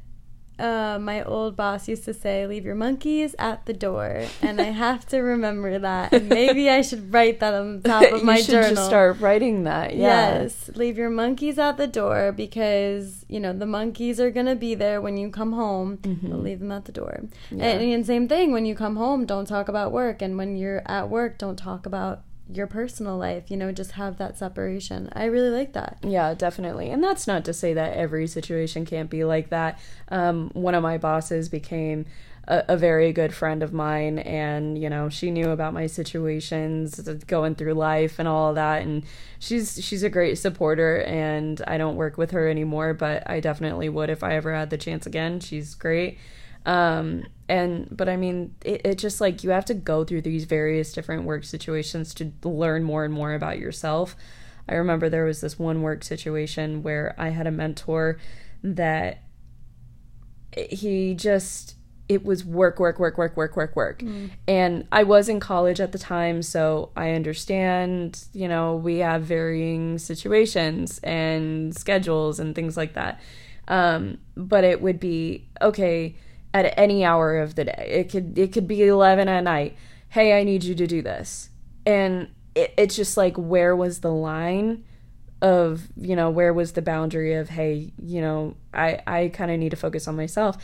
uh, 0.59 0.99
my 1.01 1.23
old 1.23 1.57
boss 1.57 1.89
used 1.89 2.05
to 2.05 2.15
say, 2.15 2.47
"Leave 2.47 2.65
your 2.65 2.75
monkeys 2.75 3.35
at 3.39 3.67
the 3.67 3.73
door," 3.73 4.25
and 4.43 4.61
I 4.61 4.65
have 4.87 5.07
to 5.07 5.19
remember 5.19 5.79
that. 5.79 6.13
And 6.13 6.29
maybe 6.29 6.69
I 6.69 6.83
should 6.83 7.13
write 7.13 7.41
that 7.41 7.55
on 7.55 7.81
the 7.81 7.89
top 7.89 8.13
of 8.13 8.25
my 8.25 8.39
you 8.39 8.43
should 8.43 8.53
journal. 8.53 8.71
Just 8.75 8.87
start 8.87 9.21
writing 9.21 9.65
that. 9.65 9.95
Yeah. 9.95 10.41
Yes, 10.43 10.71
leave 10.75 10.99
your 10.99 11.11
monkeys 11.11 11.59
at 11.59 11.77
the 11.77 11.87
door 11.87 12.33
because 12.33 13.25
you 13.29 13.41
know 13.41 13.53
the 13.53 13.67
monkeys 13.67 14.19
are 14.21 14.31
gonna 14.31 14.57
be 14.57 14.75
there 14.75 15.01
when 15.01 15.17
you 15.17 15.31
come 15.31 15.53
home. 15.53 15.99
Mm-hmm. 15.99 16.33
leave 16.43 16.61
them 16.61 16.73
at 16.73 16.87
the 16.87 16.93
door. 16.93 17.25
Yeah. 17.51 17.65
And, 17.65 17.93
and 17.93 18.07
same 18.07 18.29
thing 18.29 18.53
when 18.53 18.67
you 18.67 18.75
come 18.75 18.97
home, 18.97 19.27
don't 19.27 19.47
talk 19.47 19.69
about 19.69 19.93
work, 19.93 20.23
and 20.23 20.37
when 20.37 20.57
you're 20.57 20.83
at 20.87 21.09
work, 21.09 21.39
don't 21.39 21.57
talk 21.57 21.87
about 21.87 22.23
your 22.51 22.67
personal 22.67 23.19
life, 23.19 23.51
you 23.51 23.57
know, 23.57 23.73
just 23.73 23.93
have 23.93 24.17
that 24.19 24.39
separation. 24.39 25.11
I 25.13 25.25
really 25.25 25.51
like 25.51 25.75
that. 25.75 25.99
Yeah, 26.03 26.35
definitely. 26.35 26.91
And 26.91 27.05
that's 27.05 27.27
not 27.27 27.45
to 27.45 27.53
say 27.53 27.75
that 27.75 27.95
every 27.95 28.27
situation 28.27 28.87
can't 28.87 29.11
be 29.11 29.25
like 29.25 29.51
that. 29.51 29.79
Um, 30.09 30.51
one 30.55 30.75
of 30.75 30.83
my 30.83 30.97
bosses 30.97 31.49
became 31.49 32.07
a, 32.47 32.65
a, 32.69 32.77
very 32.79 33.13
good 33.13 33.35
friend 33.35 33.63
of 33.63 33.75
mine, 33.75 34.19
and, 34.21 34.81
you 34.81 34.89
know, 34.89 35.11
she 35.11 35.31
knew 35.31 35.51
about 35.51 35.75
my 35.75 35.87
situations 35.87 36.99
going 37.27 37.55
through 37.55 37.75
life 37.75 38.19
and 38.19 38.27
all 38.27 38.55
that. 38.55 38.83
And 38.83 39.05
she's, 39.39 39.85
she's 39.85 40.03
a 40.03 40.09
great 40.09 40.39
supporter, 40.39 41.03
and 41.03 41.61
I 41.67 41.77
don't 41.77 41.97
work 41.97 42.17
with 42.17 42.31
her 42.31 42.49
anymore, 42.49 42.95
but 42.95 43.29
I 43.29 43.41
definitely 43.41 43.91
would 43.91 44.09
if 44.09 44.25
I 44.25 44.35
ever 44.37 44.55
had 44.55 44.71
the 44.71 44.79
chance 44.79 45.05
again. 45.05 45.41
She's 45.41 45.75
great. 45.75 46.19
Um, 46.65 47.27
and 47.49 47.89
but 47.91 48.09
I 48.09 48.17
mean, 48.17 48.55
it, 48.65 48.83
it 48.85 48.99
just 48.99 49.21
like 49.21 49.43
you 49.43 49.51
have 49.51 49.65
to 49.67 49.75
go 49.75 50.05
through 50.05 50.23
these 50.23 50.45
various 50.45 50.93
different 50.93 51.25
work 51.25 51.45
situations 51.45 52.15
to 52.15 52.33
learn 52.45 52.85
more 52.85 53.05
and 53.05 53.13
more 53.13 53.35
about 53.35 53.59
yourself. 53.59 54.17
I 54.69 54.75
remember 54.75 55.09
there 55.09 55.25
was 55.25 55.41
this 55.41 55.59
one 55.59 55.83
work 55.83 56.05
situation 56.05 56.83
where 56.83 57.15
I 57.17 57.31
had 57.31 57.47
a 57.47 57.51
mentor 57.51 58.19
that 58.63 59.23
he 60.71 61.15
just 61.15 61.75
it 62.09 62.25
was 62.25 62.45
work 62.45 62.81
work 62.81 62.99
work 62.99 63.19
work 63.19 63.37
work 63.37 63.57
work 63.57 63.77
work 63.77 63.99
mm. 64.01 64.31
and 64.47 64.87
i 64.91 65.03
was 65.03 65.29
in 65.29 65.39
college 65.39 65.79
at 65.79 65.93
the 65.93 65.99
time 65.99 66.43
so 66.43 66.91
i 66.97 67.11
understand 67.11 68.25
you 68.33 68.49
know 68.49 68.75
we 68.77 68.99
have 68.99 69.23
varying 69.23 69.99
situations 69.99 70.99
and 71.03 71.77
schedules 71.77 72.41
and 72.41 72.55
things 72.55 72.77
like 72.77 72.95
that 72.95 73.21
um, 73.71 74.17
but 74.35 74.65
it 74.65 74.81
would 74.81 74.99
be 74.99 75.47
okay 75.61 76.17
at 76.55 76.79
any 76.79 77.05
hour 77.05 77.39
of 77.39 77.55
the 77.55 77.65
day. 77.65 77.89
It 77.91 78.11
could 78.11 78.39
it 78.39 78.53
could 78.53 78.67
be 78.67 78.83
11 78.83 79.29
at 79.29 79.45
night. 79.45 79.77
Hey, 80.11 80.39
I 80.39 80.45
need 80.45 80.65
you 80.65 80.75
to 80.75 80.87
do 80.87 81.03
this. 81.03 81.51
And 81.85 82.29
it, 82.55 82.73
it's 82.77 82.97
just 82.97 83.17
like 83.17 83.37
where 83.37 83.77
was 83.77 84.01
the 84.01 84.13
line 84.13 84.85
of, 85.41 85.89
you 85.97 86.17
know, 86.17 86.31
where 86.31 86.53
was 86.53 86.73
the 86.73 86.83
boundary 86.83 87.35
of 87.35 87.51
hey, 87.51 87.93
you 88.03 88.21
know, 88.21 88.57
I 88.73 89.01
I 89.07 89.29
kind 89.29 89.51
of 89.51 89.59
need 89.59 89.71
to 89.71 89.77
focus 89.77 90.09
on 90.09 90.17
myself. 90.17 90.57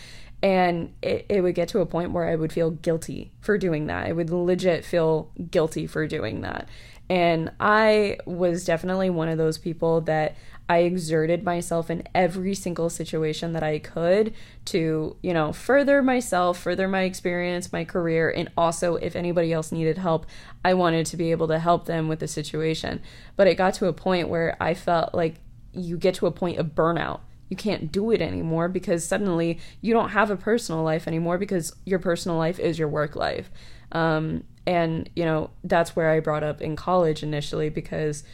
And 0.42 0.92
it, 1.00 1.24
it 1.30 1.40
would 1.40 1.54
get 1.54 1.68
to 1.68 1.80
a 1.80 1.86
point 1.86 2.10
where 2.12 2.28
I 2.28 2.36
would 2.36 2.52
feel 2.52 2.70
guilty 2.70 3.32
for 3.40 3.56
doing 3.56 3.86
that. 3.86 4.06
I 4.06 4.12
would 4.12 4.28
legit 4.28 4.84
feel 4.84 5.30
guilty 5.50 5.86
for 5.86 6.06
doing 6.06 6.42
that. 6.42 6.68
And 7.08 7.52
I 7.60 8.18
was 8.26 8.64
definitely 8.64 9.10
one 9.10 9.28
of 9.28 9.38
those 9.38 9.58
people 9.58 10.02
that 10.02 10.36
I 10.68 10.78
exerted 10.78 11.44
myself 11.44 11.90
in 11.90 12.04
every 12.14 12.54
single 12.54 12.88
situation 12.88 13.52
that 13.52 13.62
I 13.62 13.78
could 13.78 14.32
to, 14.66 15.16
you 15.22 15.34
know, 15.34 15.52
further 15.52 16.02
myself, 16.02 16.58
further 16.58 16.88
my 16.88 17.02
experience, 17.02 17.72
my 17.72 17.84
career, 17.84 18.30
and 18.30 18.50
also 18.56 18.96
if 18.96 19.14
anybody 19.14 19.52
else 19.52 19.70
needed 19.72 19.98
help, 19.98 20.24
I 20.64 20.72
wanted 20.72 21.04
to 21.06 21.18
be 21.18 21.32
able 21.32 21.48
to 21.48 21.58
help 21.58 21.84
them 21.84 22.08
with 22.08 22.20
the 22.20 22.28
situation. 22.28 23.02
But 23.36 23.46
it 23.46 23.56
got 23.56 23.74
to 23.74 23.88
a 23.88 23.92
point 23.92 24.30
where 24.30 24.56
I 24.58 24.72
felt 24.72 25.14
like 25.14 25.34
you 25.74 25.98
get 25.98 26.14
to 26.16 26.26
a 26.26 26.30
point 26.30 26.58
of 26.58 26.74
burnout. 26.74 27.20
You 27.50 27.58
can't 27.58 27.92
do 27.92 28.10
it 28.10 28.22
anymore 28.22 28.68
because 28.68 29.06
suddenly 29.06 29.58
you 29.82 29.92
don't 29.92 30.10
have 30.10 30.30
a 30.30 30.36
personal 30.36 30.82
life 30.82 31.06
anymore 31.06 31.36
because 31.36 31.76
your 31.84 31.98
personal 31.98 32.38
life 32.38 32.58
is 32.58 32.78
your 32.78 32.88
work 32.88 33.16
life. 33.16 33.50
Um, 33.92 34.44
and, 34.66 35.10
you 35.14 35.26
know, 35.26 35.50
that's 35.62 35.94
where 35.94 36.10
I 36.10 36.20
brought 36.20 36.42
up 36.42 36.62
in 36.62 36.74
college 36.74 37.22
initially 37.22 37.68
because 37.68 38.24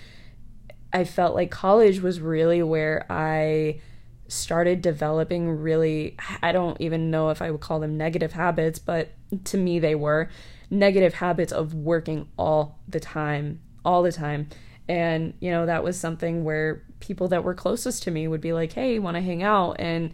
I 0.93 1.05
felt 1.05 1.35
like 1.35 1.51
college 1.51 2.01
was 2.01 2.21
really 2.21 2.63
where 2.63 3.07
I 3.09 3.81
started 4.29 4.81
developing 4.81 5.49
really 5.49 6.17
I 6.43 6.53
don't 6.53 6.81
even 6.81 7.11
know 7.11 7.31
if 7.31 7.43
I 7.43 7.51
would 7.51 7.61
call 7.61 7.81
them 7.81 7.97
negative 7.97 8.33
habits, 8.33 8.79
but 8.79 9.13
to 9.45 9.59
me 9.59 9.79
they 9.79 9.95
were 9.95 10.29
negative 10.71 11.15
habits 11.15 11.53
of 11.53 11.75
working 11.75 12.29
all 12.39 12.79
the 12.89 13.01
time, 13.01 13.61
all 13.85 14.03
the 14.03 14.13
time. 14.13 14.49
And 14.89 15.35
you 15.41 15.51
know, 15.51 15.67
that 15.67 15.85
was 15.85 15.99
something 15.99 16.45
where 16.45 16.85
people 17.01 17.29
that 17.29 17.45
were 17.45 17.55
closest 17.55 18.03
to 18.05 18.11
me 18.11 18.29
would 18.29 18.41
be 18.41 18.53
like, 18.53 18.73
"Hey, 18.73 18.99
want 18.99 19.17
to 19.17 19.21
hang 19.21 19.43
out?" 19.43 19.77
and 19.79 20.13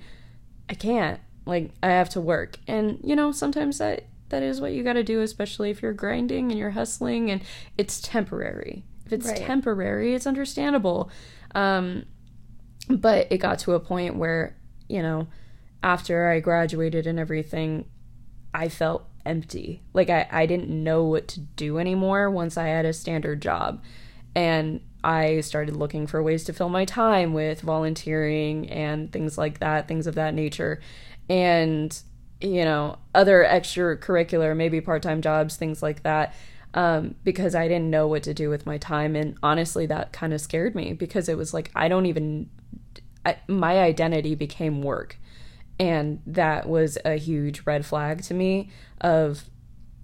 I 0.68 0.74
can't. 0.74 1.20
Like 1.46 1.72
I 1.82 1.88
have 1.88 2.08
to 2.10 2.20
work. 2.20 2.58
And 2.66 2.98
you 3.02 3.16
know, 3.16 3.32
sometimes 3.32 3.78
that 3.78 4.04
that 4.28 4.42
is 4.42 4.60
what 4.60 4.72
you 4.72 4.82
got 4.82 4.94
to 4.94 5.04
do 5.04 5.20
especially 5.20 5.70
if 5.70 5.80
you're 5.80 5.92
grinding 5.92 6.50
and 6.50 6.58
you're 6.58 6.70
hustling 6.70 7.30
and 7.30 7.42
it's 7.78 8.00
temporary 8.00 8.84
if 9.06 9.12
it's 9.12 9.28
right. 9.28 9.36
temporary, 9.36 10.14
it's 10.14 10.26
understandable. 10.26 11.10
Um, 11.54 12.04
but 12.88 13.28
it 13.30 13.38
got 13.38 13.60
to 13.60 13.74
a 13.74 13.80
point 13.80 14.16
where, 14.16 14.56
you 14.88 15.02
know, 15.02 15.28
after 15.82 16.28
I 16.28 16.40
graduated 16.40 17.06
and 17.06 17.18
everything, 17.18 17.88
I 18.52 18.68
felt 18.68 19.08
empty. 19.24 19.82
Like 19.92 20.10
I, 20.10 20.26
I 20.30 20.46
didn't 20.46 20.70
know 20.70 21.04
what 21.04 21.28
to 21.28 21.40
do 21.40 21.78
anymore 21.78 22.30
once 22.30 22.56
I 22.56 22.66
had 22.66 22.84
a 22.84 22.92
standard 22.92 23.40
job. 23.40 23.82
And 24.34 24.80
I 25.02 25.40
started 25.40 25.76
looking 25.76 26.06
for 26.06 26.22
ways 26.22 26.44
to 26.44 26.52
fill 26.52 26.68
my 26.68 26.84
time 26.84 27.32
with 27.32 27.60
volunteering 27.60 28.68
and 28.68 29.10
things 29.10 29.38
like 29.38 29.60
that, 29.60 29.88
things 29.88 30.06
of 30.06 30.16
that 30.16 30.34
nature. 30.34 30.80
And 31.28 31.98
you 32.40 32.64
know, 32.64 32.98
other 33.14 33.44
extracurricular, 33.44 34.54
maybe 34.56 34.80
part 34.80 35.02
time 35.02 35.22
jobs, 35.22 35.56
things 35.56 35.82
like 35.82 36.02
that. 36.02 36.34
Um, 36.76 37.14
because 37.24 37.54
I 37.54 37.68
didn't 37.68 37.88
know 37.88 38.06
what 38.06 38.22
to 38.24 38.34
do 38.34 38.50
with 38.50 38.66
my 38.66 38.76
time. 38.76 39.16
And 39.16 39.38
honestly, 39.42 39.86
that 39.86 40.12
kind 40.12 40.34
of 40.34 40.42
scared 40.42 40.74
me 40.74 40.92
because 40.92 41.26
it 41.26 41.38
was 41.38 41.54
like, 41.54 41.70
I 41.74 41.88
don't 41.88 42.04
even, 42.04 42.50
I, 43.24 43.38
my 43.48 43.80
identity 43.80 44.34
became 44.34 44.82
work. 44.82 45.16
And 45.80 46.20
that 46.26 46.68
was 46.68 46.98
a 47.02 47.16
huge 47.16 47.62
red 47.64 47.86
flag 47.86 48.22
to 48.24 48.34
me 48.34 48.70
of, 49.00 49.44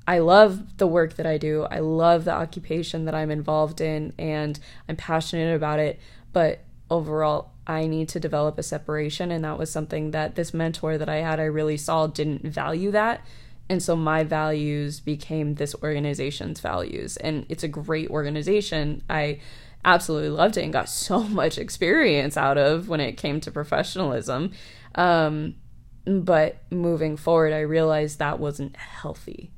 I 0.08 0.20
love 0.20 0.78
the 0.78 0.86
work 0.86 1.16
that 1.16 1.26
I 1.26 1.36
do. 1.36 1.64
I 1.70 1.80
love 1.80 2.24
the 2.24 2.32
occupation 2.32 3.04
that 3.04 3.14
I'm 3.14 3.30
involved 3.30 3.82
in 3.82 4.14
and 4.18 4.58
I'm 4.88 4.96
passionate 4.96 5.54
about 5.54 5.78
it. 5.78 6.00
But 6.32 6.60
overall, 6.90 7.50
I 7.66 7.86
need 7.86 8.08
to 8.08 8.20
develop 8.20 8.58
a 8.58 8.62
separation. 8.62 9.30
And 9.30 9.44
that 9.44 9.58
was 9.58 9.70
something 9.70 10.10
that 10.12 10.36
this 10.36 10.54
mentor 10.54 10.96
that 10.96 11.08
I 11.08 11.16
had, 11.16 11.38
I 11.38 11.44
really 11.44 11.76
saw 11.76 12.06
didn't 12.06 12.44
value 12.44 12.90
that. 12.92 13.24
And 13.68 13.82
so 13.82 13.96
my 13.96 14.24
values 14.24 15.00
became 15.00 15.54
this 15.54 15.74
organization's 15.82 16.60
values. 16.60 17.16
And 17.16 17.46
it's 17.48 17.62
a 17.62 17.68
great 17.68 18.10
organization. 18.10 19.02
I 19.08 19.40
absolutely 19.84 20.28
loved 20.28 20.56
it 20.56 20.62
and 20.62 20.72
got 20.72 20.88
so 20.88 21.22
much 21.22 21.58
experience 21.58 22.36
out 22.36 22.58
of 22.58 22.88
when 22.88 23.00
it 23.00 23.16
came 23.16 23.40
to 23.40 23.50
professionalism. 23.50 24.52
Um, 24.94 25.56
but 26.04 26.62
moving 26.70 27.16
forward, 27.16 27.52
I 27.52 27.60
realized 27.60 28.18
that 28.18 28.38
wasn't 28.38 28.76
healthy. 28.76 29.52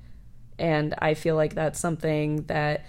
And 0.59 0.95
I 0.99 1.15
feel 1.15 1.37
like 1.37 1.55
that's 1.55 1.81
something 1.81 2.45
that 2.45 2.85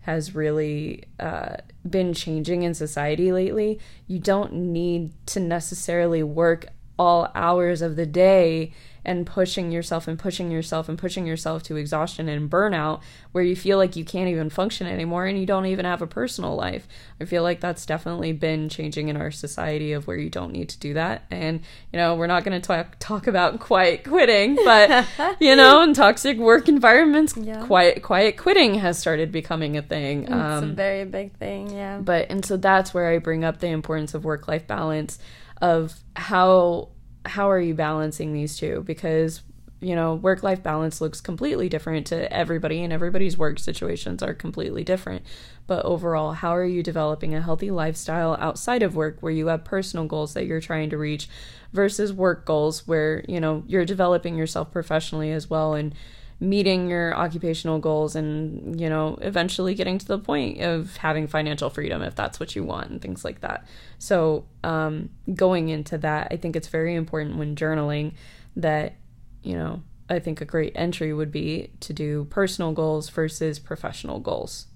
has 0.00 0.34
really 0.34 1.04
uh, 1.18 1.56
been 1.88 2.14
changing 2.14 2.62
in 2.62 2.72
society 2.72 3.32
lately. 3.32 3.78
You 4.06 4.18
don't 4.18 4.52
need 4.52 5.12
to 5.26 5.40
necessarily 5.40 6.22
work 6.22 6.66
all 6.98 7.30
hours 7.34 7.82
of 7.82 7.96
the 7.96 8.06
day 8.06 8.72
and 9.04 9.26
pushing 9.26 9.70
yourself 9.70 10.06
and 10.06 10.18
pushing 10.18 10.50
yourself 10.50 10.88
and 10.88 10.98
pushing 10.98 11.26
yourself 11.26 11.62
to 11.64 11.76
exhaustion 11.76 12.28
and 12.28 12.50
burnout 12.50 13.00
where 13.32 13.44
you 13.44 13.56
feel 13.56 13.78
like 13.78 13.96
you 13.96 14.04
can't 14.04 14.28
even 14.28 14.50
function 14.50 14.86
anymore 14.86 15.26
and 15.26 15.38
you 15.38 15.46
don't 15.46 15.66
even 15.66 15.84
have 15.84 16.02
a 16.02 16.06
personal 16.06 16.54
life. 16.54 16.86
I 17.20 17.24
feel 17.24 17.42
like 17.42 17.60
that's 17.60 17.86
definitely 17.86 18.32
been 18.32 18.68
changing 18.68 19.08
in 19.08 19.16
our 19.16 19.30
society 19.30 19.92
of 19.92 20.06
where 20.06 20.16
you 20.16 20.30
don't 20.30 20.52
need 20.52 20.68
to 20.70 20.78
do 20.78 20.94
that. 20.94 21.24
And 21.30 21.60
you 21.92 21.98
know, 21.98 22.14
we're 22.14 22.26
not 22.26 22.44
going 22.44 22.60
to 22.60 22.66
talk 22.66 22.96
talk 22.98 23.26
about 23.26 23.60
quiet 23.60 24.04
quitting, 24.04 24.56
but 24.56 25.06
you 25.40 25.56
know, 25.56 25.82
in 25.82 25.94
toxic 25.94 26.38
work 26.38 26.68
environments, 26.68 27.36
yeah. 27.36 27.64
quiet 27.64 28.02
quiet 28.02 28.36
quitting 28.36 28.74
has 28.74 28.98
started 28.98 29.32
becoming 29.32 29.76
a 29.76 29.82
thing. 29.82 30.24
It's 30.24 30.32
um, 30.32 30.64
a 30.64 30.72
very 30.72 31.04
big 31.04 31.36
thing, 31.36 31.70
yeah. 31.70 31.98
But 31.98 32.30
and 32.30 32.44
so 32.44 32.56
that's 32.56 32.92
where 32.92 33.08
I 33.08 33.18
bring 33.18 33.44
up 33.44 33.60
the 33.60 33.68
importance 33.68 34.14
of 34.14 34.24
work 34.24 34.48
life 34.48 34.66
balance 34.66 35.18
of 35.60 35.94
how 36.16 36.88
how 37.26 37.50
are 37.50 37.60
you 37.60 37.74
balancing 37.74 38.32
these 38.32 38.56
two? 38.56 38.82
Because 38.86 39.42
you 39.80 39.94
know 39.94 40.14
work 40.14 40.42
life 40.42 40.62
balance 40.62 41.00
looks 41.00 41.22
completely 41.22 41.66
different 41.68 42.06
to 42.06 42.30
everybody 42.30 42.82
and 42.82 42.92
everybody's 42.92 43.38
work 43.38 43.58
situations 43.58 44.22
are 44.22 44.34
completely 44.34 44.84
different. 44.84 45.24
But 45.66 45.84
overall 45.84 46.32
how 46.32 46.54
are 46.54 46.64
you 46.64 46.82
developing 46.82 47.34
a 47.34 47.40
healthy 47.40 47.70
lifestyle 47.70 48.36
outside 48.38 48.82
of 48.82 48.94
work 48.94 49.18
where 49.20 49.32
you 49.32 49.46
have 49.46 49.64
personal 49.64 50.06
goals 50.06 50.34
that 50.34 50.46
you're 50.46 50.60
trying 50.60 50.90
to 50.90 50.98
reach 50.98 51.28
versus 51.72 52.12
work 52.12 52.44
goals 52.44 52.86
where 52.86 53.24
you 53.26 53.40
know 53.40 53.62
you're 53.66 53.86
developing 53.86 54.36
yourself 54.36 54.70
professionally 54.70 55.32
as 55.32 55.48
well 55.48 55.74
and 55.74 55.94
meeting 56.40 56.88
your 56.88 57.14
occupational 57.14 57.78
goals 57.78 58.16
and 58.16 58.80
you 58.80 58.88
know 58.88 59.18
eventually 59.20 59.74
getting 59.74 59.98
to 59.98 60.06
the 60.06 60.18
point 60.18 60.60
of 60.62 60.96
having 60.96 61.26
financial 61.26 61.68
freedom 61.68 62.00
if 62.00 62.14
that's 62.14 62.40
what 62.40 62.56
you 62.56 62.64
want 62.64 62.90
and 62.90 63.02
things 63.02 63.24
like 63.24 63.40
that. 63.40 63.66
So 63.98 64.46
um, 64.64 65.10
going 65.34 65.68
into 65.68 65.98
that 65.98 66.28
i 66.30 66.36
think 66.36 66.56
it's 66.56 66.68
very 66.68 66.94
important 66.94 67.36
when 67.36 67.54
journaling 67.54 68.12
that 68.56 68.94
you 69.42 69.54
know 69.54 69.82
i 70.08 70.18
think 70.18 70.40
a 70.40 70.44
great 70.44 70.72
entry 70.74 71.12
would 71.12 71.30
be 71.30 71.70
to 71.80 71.92
do 71.92 72.24
personal 72.30 72.72
goals 72.72 73.08
versus 73.10 73.58
professional 73.58 74.18
goals. 74.18 74.66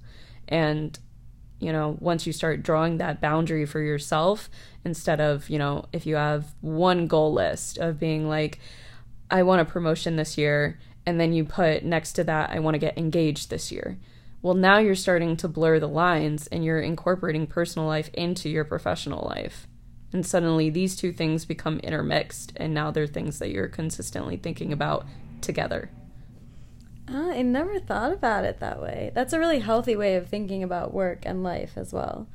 And 0.46 0.98
you 1.60 1.72
know 1.72 1.96
once 2.00 2.26
you 2.26 2.32
start 2.32 2.62
drawing 2.62 2.98
that 2.98 3.20
boundary 3.20 3.64
for 3.64 3.80
yourself 3.80 4.50
instead 4.84 5.20
of 5.20 5.48
you 5.48 5.58
know 5.58 5.86
if 5.92 6.04
you 6.04 6.16
have 6.16 6.54
one 6.60 7.06
goal 7.06 7.32
list 7.32 7.78
of 7.78 7.98
being 7.98 8.28
like 8.28 8.58
i 9.30 9.42
want 9.42 9.60
a 9.60 9.64
promotion 9.64 10.16
this 10.16 10.36
year 10.36 10.78
and 11.06 11.20
then 11.20 11.32
you 11.32 11.44
put 11.44 11.84
next 11.84 12.12
to 12.14 12.24
that, 12.24 12.50
I 12.50 12.58
want 12.60 12.74
to 12.74 12.78
get 12.78 12.98
engaged 12.98 13.50
this 13.50 13.70
year. 13.70 13.98
Well, 14.42 14.54
now 14.54 14.78
you're 14.78 14.94
starting 14.94 15.36
to 15.38 15.48
blur 15.48 15.80
the 15.80 15.88
lines 15.88 16.46
and 16.48 16.64
you're 16.64 16.80
incorporating 16.80 17.46
personal 17.46 17.88
life 17.88 18.10
into 18.12 18.48
your 18.48 18.64
professional 18.64 19.26
life. 19.26 19.66
And 20.12 20.24
suddenly 20.24 20.70
these 20.70 20.94
two 20.94 21.12
things 21.12 21.44
become 21.44 21.80
intermixed, 21.80 22.52
and 22.56 22.72
now 22.72 22.92
they're 22.92 23.06
things 23.06 23.40
that 23.40 23.50
you're 23.50 23.68
consistently 23.68 24.36
thinking 24.36 24.72
about 24.72 25.06
together. 25.40 25.90
Uh, 27.12 27.30
I 27.30 27.42
never 27.42 27.80
thought 27.80 28.12
about 28.12 28.44
it 28.44 28.60
that 28.60 28.80
way. 28.80 29.10
That's 29.14 29.32
a 29.32 29.38
really 29.38 29.58
healthy 29.58 29.96
way 29.96 30.14
of 30.16 30.28
thinking 30.28 30.62
about 30.62 30.94
work 30.94 31.24
and 31.26 31.42
life 31.42 31.72
as 31.76 31.92
well. 31.92 32.28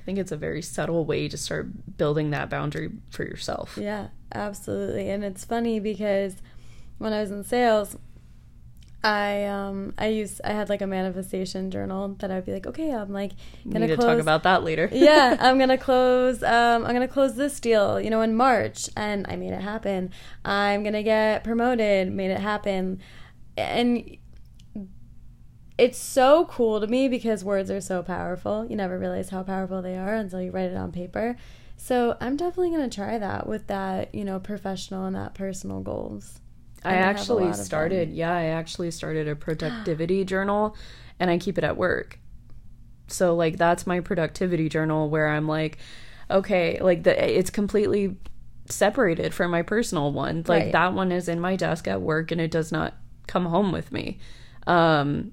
I 0.00 0.04
think 0.04 0.18
it's 0.18 0.32
a 0.32 0.36
very 0.36 0.62
subtle 0.62 1.04
way 1.04 1.28
to 1.28 1.36
start 1.36 1.96
building 1.96 2.30
that 2.30 2.50
boundary 2.50 2.90
for 3.10 3.24
yourself. 3.24 3.78
Yeah, 3.80 4.08
absolutely. 4.32 5.10
And 5.10 5.24
it's 5.24 5.44
funny 5.44 5.80
because 5.80 6.36
when 6.98 7.12
I 7.12 7.20
was 7.20 7.30
in 7.30 7.42
sales, 7.42 7.96
I 9.04 9.44
um 9.44 9.92
I 9.98 10.06
used 10.06 10.40
I 10.44 10.52
had 10.52 10.70
like 10.70 10.80
a 10.80 10.86
manifestation 10.86 11.70
journal 11.70 12.16
that 12.20 12.30
I'd 12.30 12.46
be 12.46 12.52
like, 12.52 12.66
okay, 12.66 12.90
I'm 12.90 13.12
like 13.12 13.32
gonna 13.68 13.86
Need 13.86 13.96
to 13.96 13.96
talk 13.98 14.18
about 14.18 14.44
that 14.44 14.64
later. 14.64 14.88
yeah, 14.92 15.36
I'm 15.40 15.58
gonna 15.58 15.76
close 15.76 16.42
um 16.42 16.86
I'm 16.86 16.94
gonna 16.94 17.06
close 17.06 17.36
this 17.36 17.60
deal, 17.60 18.00
you 18.00 18.08
know, 18.08 18.22
in 18.22 18.34
March, 18.34 18.88
and 18.96 19.26
I 19.28 19.36
made 19.36 19.52
it 19.52 19.60
happen. 19.60 20.10
I'm 20.42 20.82
gonna 20.82 21.02
get 21.02 21.44
promoted, 21.44 22.10
made 22.12 22.30
it 22.30 22.40
happen, 22.40 23.00
and 23.58 24.16
it's 25.76 25.98
so 25.98 26.46
cool 26.46 26.80
to 26.80 26.86
me 26.86 27.06
because 27.08 27.44
words 27.44 27.70
are 27.70 27.82
so 27.82 28.02
powerful. 28.02 28.66
You 28.70 28.76
never 28.76 28.98
realize 28.98 29.28
how 29.28 29.42
powerful 29.42 29.82
they 29.82 29.96
are 29.98 30.14
until 30.14 30.40
you 30.40 30.50
write 30.50 30.70
it 30.70 30.76
on 30.76 30.92
paper. 30.92 31.36
So 31.76 32.16
I'm 32.22 32.36
definitely 32.36 32.70
gonna 32.70 32.88
try 32.88 33.18
that 33.18 33.46
with 33.46 33.66
that, 33.66 34.14
you 34.14 34.24
know, 34.24 34.40
professional 34.40 35.04
and 35.04 35.14
that 35.14 35.34
personal 35.34 35.80
goals. 35.80 36.40
I 36.84 36.94
actually 36.96 37.52
started, 37.54 38.10
yeah, 38.12 38.34
I 38.34 38.44
actually 38.46 38.90
started 38.90 39.28
a 39.28 39.36
productivity 39.36 40.24
journal 40.26 40.76
and 41.18 41.30
I 41.30 41.38
keep 41.38 41.58
it 41.58 41.64
at 41.64 41.76
work. 41.76 42.18
So 43.08 43.34
like 43.34 43.56
that's 43.56 43.86
my 43.86 44.00
productivity 44.00 44.68
journal 44.68 45.08
where 45.10 45.28
I'm 45.28 45.46
like 45.46 45.78
okay, 46.30 46.78
like 46.80 47.02
the 47.02 47.38
it's 47.38 47.50
completely 47.50 48.16
separated 48.68 49.34
from 49.34 49.50
my 49.50 49.62
personal 49.62 50.12
one. 50.12 50.44
Like 50.46 50.64
right. 50.64 50.72
that 50.72 50.94
one 50.94 51.12
is 51.12 51.28
in 51.28 51.40
my 51.40 51.56
desk 51.56 51.86
at 51.86 52.00
work 52.00 52.30
and 52.30 52.40
it 52.40 52.50
does 52.50 52.72
not 52.72 52.94
come 53.26 53.46
home 53.46 53.72
with 53.72 53.92
me. 53.92 54.18
Um 54.66 55.32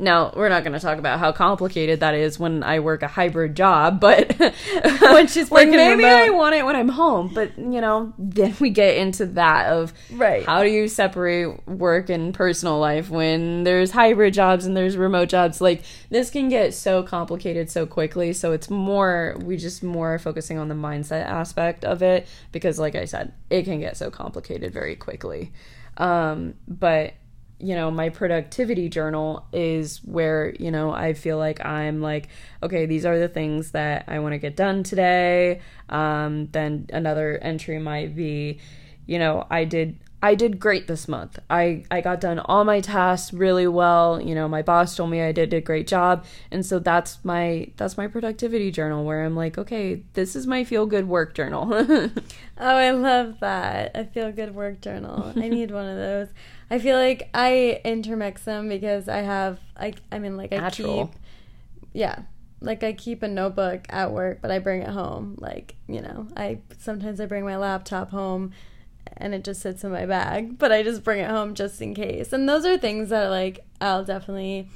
now, 0.00 0.32
we're 0.34 0.48
not 0.48 0.64
going 0.64 0.72
to 0.72 0.80
talk 0.80 0.98
about 0.98 1.18
how 1.18 1.30
complicated 1.30 2.00
that 2.00 2.14
is 2.14 2.38
when 2.38 2.62
I 2.62 2.80
work 2.80 3.02
a 3.02 3.06
hybrid 3.06 3.54
job, 3.54 4.00
but 4.00 4.34
when 5.00 5.26
she's 5.26 5.50
like 5.50 5.68
maybe 5.68 6.02
remote. 6.02 6.08
I 6.08 6.30
want 6.30 6.54
it 6.54 6.64
when 6.64 6.74
I'm 6.74 6.88
home, 6.88 7.30
but 7.34 7.56
you 7.58 7.82
know, 7.82 8.14
then 8.18 8.56
we 8.60 8.70
get 8.70 8.96
into 8.96 9.26
that 9.26 9.66
of 9.66 9.92
right. 10.12 10.44
How 10.44 10.62
do 10.62 10.70
you 10.70 10.88
separate 10.88 11.66
work 11.68 12.08
and 12.08 12.32
personal 12.32 12.78
life 12.78 13.10
when 13.10 13.64
there's 13.64 13.90
hybrid 13.90 14.32
jobs 14.32 14.64
and 14.64 14.74
there's 14.74 14.96
remote 14.96 15.28
jobs? 15.28 15.60
Like 15.60 15.82
this 16.08 16.30
can 16.30 16.48
get 16.48 16.72
so 16.72 17.02
complicated 17.02 17.70
so 17.70 17.84
quickly, 17.84 18.32
so 18.32 18.52
it's 18.52 18.70
more 18.70 19.36
we 19.44 19.58
just 19.58 19.82
more 19.82 20.18
focusing 20.18 20.56
on 20.58 20.68
the 20.68 20.74
mindset 20.74 21.26
aspect 21.26 21.84
of 21.84 22.02
it 22.02 22.26
because 22.52 22.78
like 22.78 22.94
I 22.94 23.04
said, 23.04 23.34
it 23.50 23.64
can 23.64 23.80
get 23.80 23.98
so 23.98 24.10
complicated 24.10 24.72
very 24.72 24.96
quickly. 24.96 25.52
Um, 25.98 26.54
but 26.66 27.14
you 27.60 27.74
know, 27.74 27.90
my 27.90 28.08
productivity 28.08 28.88
journal 28.88 29.46
is 29.52 29.98
where, 30.04 30.54
you 30.58 30.70
know, 30.70 30.92
I 30.92 31.12
feel 31.12 31.38
like 31.38 31.64
I'm 31.64 32.00
like, 32.00 32.28
okay, 32.62 32.86
these 32.86 33.04
are 33.04 33.18
the 33.18 33.28
things 33.28 33.72
that 33.72 34.04
I 34.08 34.18
want 34.18 34.32
to 34.32 34.38
get 34.38 34.56
done 34.56 34.82
today. 34.82 35.60
Um, 35.88 36.46
then 36.52 36.86
another 36.92 37.38
entry 37.42 37.78
might 37.78 38.16
be, 38.16 38.60
you 39.06 39.18
know, 39.18 39.46
I 39.50 39.64
did 39.64 39.98
I 40.22 40.34
did 40.34 40.60
great 40.60 40.86
this 40.86 41.08
month. 41.08 41.38
I, 41.48 41.84
I 41.90 42.02
got 42.02 42.20
done 42.20 42.38
all 42.40 42.64
my 42.64 42.80
tasks 42.80 43.32
really 43.32 43.66
well. 43.66 44.20
You 44.20 44.34
know, 44.34 44.48
my 44.48 44.60
boss 44.60 44.94
told 44.94 45.10
me 45.10 45.22
I 45.22 45.32
did 45.32 45.54
a 45.54 45.62
great 45.62 45.86
job. 45.86 46.26
And 46.50 46.64
so 46.64 46.78
that's 46.78 47.24
my 47.24 47.68
that's 47.76 47.96
my 47.96 48.06
productivity 48.06 48.70
journal 48.70 49.04
where 49.04 49.24
I'm 49.24 49.34
like, 49.34 49.56
okay, 49.56 50.02
this 50.12 50.36
is 50.36 50.46
my 50.46 50.64
feel 50.64 50.84
good 50.84 51.08
work 51.08 51.34
journal. 51.34 51.72
oh, 51.72 52.10
I 52.58 52.90
love 52.90 53.40
that. 53.40 53.92
A 53.94 54.04
feel 54.04 54.30
good 54.30 54.54
work 54.54 54.82
journal. 54.82 55.32
I 55.36 55.48
need 55.48 55.70
one 55.70 55.86
of 55.86 55.96
those. 55.96 56.28
I 56.70 56.78
feel 56.78 56.98
like 56.98 57.30
I 57.32 57.80
intermix 57.84 58.42
them 58.42 58.68
because 58.68 59.08
I 59.08 59.18
have 59.18 59.58
I 59.76 59.94
I 60.12 60.18
mean 60.18 60.36
like 60.36 60.52
I 60.52 60.58
Natural. 60.58 61.06
keep 61.06 61.16
Yeah. 61.94 62.22
Like 62.60 62.82
I 62.84 62.92
keep 62.92 63.22
a 63.22 63.28
notebook 63.28 63.86
at 63.88 64.12
work, 64.12 64.40
but 64.42 64.50
I 64.50 64.58
bring 64.58 64.82
it 64.82 64.90
home. 64.90 65.36
Like, 65.38 65.76
you 65.88 66.02
know, 66.02 66.28
I 66.36 66.58
sometimes 66.78 67.18
I 67.18 67.24
bring 67.24 67.46
my 67.46 67.56
laptop 67.56 68.10
home 68.10 68.52
and 69.16 69.34
it 69.34 69.44
just 69.44 69.60
sits 69.60 69.84
in 69.84 69.90
my 69.90 70.06
bag, 70.06 70.58
but 70.58 70.72
I 70.72 70.82
just 70.82 71.04
bring 71.04 71.20
it 71.20 71.30
home 71.30 71.54
just 71.54 71.80
in 71.80 71.94
case. 71.94 72.32
And 72.32 72.48
those 72.48 72.64
are 72.64 72.78
things 72.78 73.10
that 73.10 73.28
like 73.28 73.64
I'll 73.80 74.04
definitely 74.04 74.68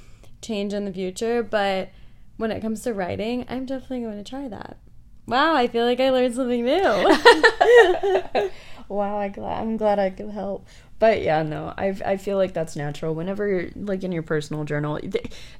change 0.42 0.72
in 0.72 0.84
the 0.84 0.92
future, 0.92 1.42
but 1.42 1.90
when 2.36 2.50
it 2.50 2.60
comes 2.60 2.82
to 2.82 2.94
writing, 2.94 3.44
I'm 3.48 3.66
definitely 3.66 4.00
going 4.00 4.22
to 4.22 4.28
try 4.28 4.48
that. 4.48 4.78
Wow, 5.26 5.54
I 5.54 5.68
feel 5.68 5.86
like 5.86 6.00
I 6.00 6.10
learned 6.10 6.34
something 6.34 6.64
new. 6.64 6.82
wow, 8.88 9.18
I 9.18 9.28
glad 9.28 9.62
I'm 9.62 9.78
glad 9.78 9.98
I 9.98 10.10
could 10.10 10.30
help. 10.30 10.66
But 10.98 11.22
yeah, 11.22 11.42
no, 11.42 11.72
I 11.76 11.96
I 12.04 12.16
feel 12.18 12.36
like 12.36 12.52
that's 12.52 12.76
natural. 12.76 13.14
Whenever 13.14 13.48
you're 13.48 13.70
like 13.74 14.04
in 14.04 14.12
your 14.12 14.22
personal 14.22 14.64
journal, 14.64 15.00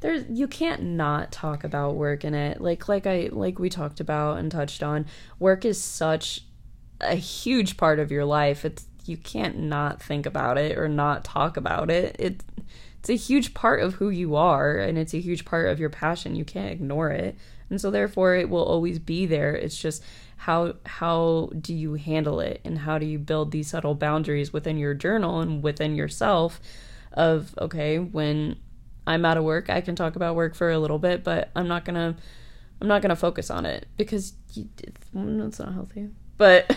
there's 0.01 0.25
you 0.29 0.47
can't 0.47 0.83
not 0.83 1.33
talk 1.33 1.65
about 1.65 1.97
work 1.97 2.25
in 2.25 2.35
it. 2.35 2.61
Like 2.61 2.89
like 2.89 3.07
I 3.07 3.31
like 3.33 3.59
we 3.59 3.71
talked 3.71 4.01
about 4.01 4.39
and 4.39 4.53
touched 4.53 4.83
on, 4.83 5.07
work 5.39 5.65
is 5.65 5.81
such 5.81 6.43
a 7.01 7.15
huge 7.15 7.77
part 7.77 7.99
of 7.99 8.11
your 8.11 8.25
life. 8.25 8.65
It's 8.65 8.87
you 9.07 9.17
can't 9.17 9.59
not 9.59 10.03
think 10.03 10.27
about 10.27 10.57
it 10.57 10.79
or 10.79 10.89
not 10.89 11.25
talk 11.25 11.57
about 11.57 11.91
it. 11.91 12.17
It 12.19 12.43
it's 12.99 13.11
a 13.11 13.17
huge 13.17 13.53
part 13.53 13.83
of 13.83 13.95
who 13.95 14.09
you 14.09 14.35
are 14.35 14.79
and 14.79 14.97
it's 14.97 15.13
a 15.13 15.21
huge 15.21 15.45
part 15.45 15.69
of 15.69 15.79
your 15.79 15.91
passion. 15.91 16.35
You 16.35 16.45
can't 16.45 16.73
ignore 16.73 17.11
it. 17.11 17.37
And 17.69 17.81
so 17.81 17.91
therefore 17.91 18.35
it 18.35 18.49
will 18.49 18.65
always 18.65 18.99
be 18.99 19.27
there. 19.27 19.55
It's 19.55 19.77
just 19.77 20.03
how 20.37 20.75
how 20.87 21.51
do 21.61 21.75
you 21.75 21.95
handle 21.95 22.41
it 22.41 22.61
and 22.65 22.79
how 22.79 22.99
do 22.99 23.07
you 23.07 23.19
build 23.19 23.51
these 23.51 23.69
subtle 23.69 23.95
boundaries 23.95 24.53
within 24.53 24.79
your 24.79 24.95
journal 24.95 25.41
and 25.41 25.63
within 25.63 25.95
yourself 25.95 26.61
of 27.13 27.55
okay, 27.61 27.99
when 27.99 28.57
I'm 29.07 29.25
out 29.25 29.37
of 29.37 29.45
work, 29.45 29.69
I 29.69 29.81
can 29.81 29.97
talk 29.97 30.17
about 30.17 30.35
work 30.35 30.55
for 30.55 30.71
a 30.71 30.79
little 30.79 30.99
bit, 30.99 31.23
but 31.25 31.51
I'm 31.55 31.69
not 31.69 31.85
going 31.85 31.97
to 31.97 32.21
I'm 32.81 32.89
not 32.89 33.03
going 33.03 33.11
to 33.11 33.17
focus 33.17 33.51
on 33.51 33.67
it 33.67 33.87
because 33.97 34.35
you, 34.53 34.69
it's, 34.83 35.09
it's 35.15 35.59
not 35.59 35.73
healthy. 35.75 36.09
But 36.37 36.67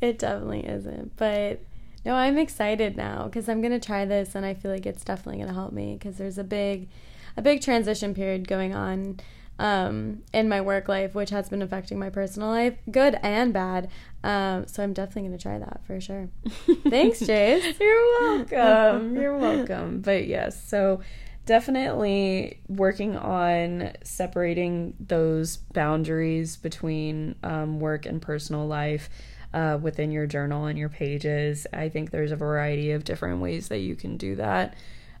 it 0.00 0.18
definitely 0.18 0.66
isn't. 0.66 1.16
But 1.16 1.60
no, 2.04 2.14
I'm 2.14 2.38
excited 2.38 2.96
now 2.96 3.24
because 3.24 3.48
I'm 3.48 3.60
gonna 3.60 3.80
try 3.80 4.04
this, 4.04 4.34
and 4.34 4.44
I 4.44 4.54
feel 4.54 4.70
like 4.70 4.86
it's 4.86 5.04
definitely 5.04 5.40
gonna 5.40 5.54
help 5.54 5.72
me 5.72 5.94
because 5.94 6.16
there's 6.16 6.38
a 6.38 6.44
big, 6.44 6.88
a 7.36 7.42
big 7.42 7.60
transition 7.60 8.14
period 8.14 8.46
going 8.48 8.74
on 8.74 9.20
um, 9.58 10.22
in 10.32 10.48
my 10.48 10.60
work 10.60 10.88
life, 10.88 11.14
which 11.14 11.30
has 11.30 11.48
been 11.48 11.62
affecting 11.62 11.98
my 11.98 12.10
personal 12.10 12.48
life, 12.48 12.74
good 12.90 13.18
and 13.22 13.52
bad. 13.52 13.88
Um, 14.24 14.66
so 14.66 14.82
I'm 14.82 14.92
definitely 14.92 15.22
gonna 15.28 15.38
try 15.38 15.58
that 15.58 15.80
for 15.86 16.00
sure. 16.00 16.28
Thanks, 16.88 17.20
Jace. 17.20 17.78
You're 17.78 18.20
welcome. 18.20 19.16
You're 19.16 19.36
welcome. 19.36 20.00
But 20.00 20.26
yes, 20.26 20.60
so 20.68 21.00
definitely 21.44 22.60
working 22.68 23.16
on 23.16 23.92
separating 24.04 24.94
those 25.00 25.56
boundaries 25.56 26.56
between 26.56 27.34
um, 27.42 27.80
work 27.80 28.06
and 28.06 28.22
personal 28.22 28.66
life 28.66 29.08
uh, 29.52 29.78
within 29.80 30.10
your 30.10 30.26
journal 30.26 30.66
and 30.66 30.78
your 30.78 30.88
pages. 30.88 31.66
I 31.72 31.88
think 31.88 32.10
there's 32.10 32.32
a 32.32 32.36
variety 32.36 32.92
of 32.92 33.04
different 33.04 33.40
ways 33.40 33.68
that 33.68 33.78
you 33.78 33.96
can 33.96 34.16
do 34.16 34.36
that. 34.36 34.74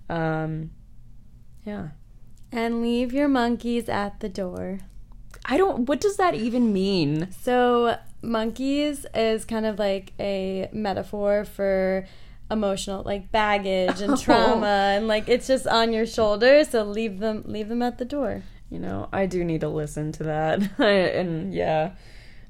Um, 0.08 0.70
yeah. 1.64 1.88
And 2.50 2.82
leave 2.82 3.12
your 3.12 3.28
monkeys 3.28 3.88
at 3.88 4.20
the 4.20 4.28
door. 4.28 4.80
I 5.44 5.56
don't, 5.56 5.86
what 5.86 6.00
does 6.00 6.16
that 6.18 6.34
even 6.34 6.72
mean? 6.72 7.28
So, 7.32 7.98
monkeys 8.22 9.06
is 9.14 9.44
kind 9.44 9.66
of 9.66 9.78
like 9.78 10.12
a 10.20 10.68
metaphor 10.72 11.44
for 11.44 12.06
emotional 12.50 13.02
like 13.04 13.30
baggage 13.32 14.00
and 14.00 14.18
trauma 14.20 14.66
oh. 14.66 14.96
and 14.96 15.08
like 15.08 15.28
it's 15.28 15.46
just 15.46 15.66
on 15.66 15.92
your 15.92 16.06
shoulders 16.06 16.70
so 16.70 16.84
leave 16.84 17.18
them 17.18 17.42
leave 17.46 17.68
them 17.68 17.82
at 17.82 17.98
the 17.98 18.04
door 18.04 18.42
you 18.70 18.78
know 18.78 19.08
i 19.12 19.26
do 19.26 19.42
need 19.44 19.60
to 19.60 19.68
listen 19.68 20.12
to 20.12 20.24
that 20.24 20.60
and 20.80 21.54
yeah 21.54 21.92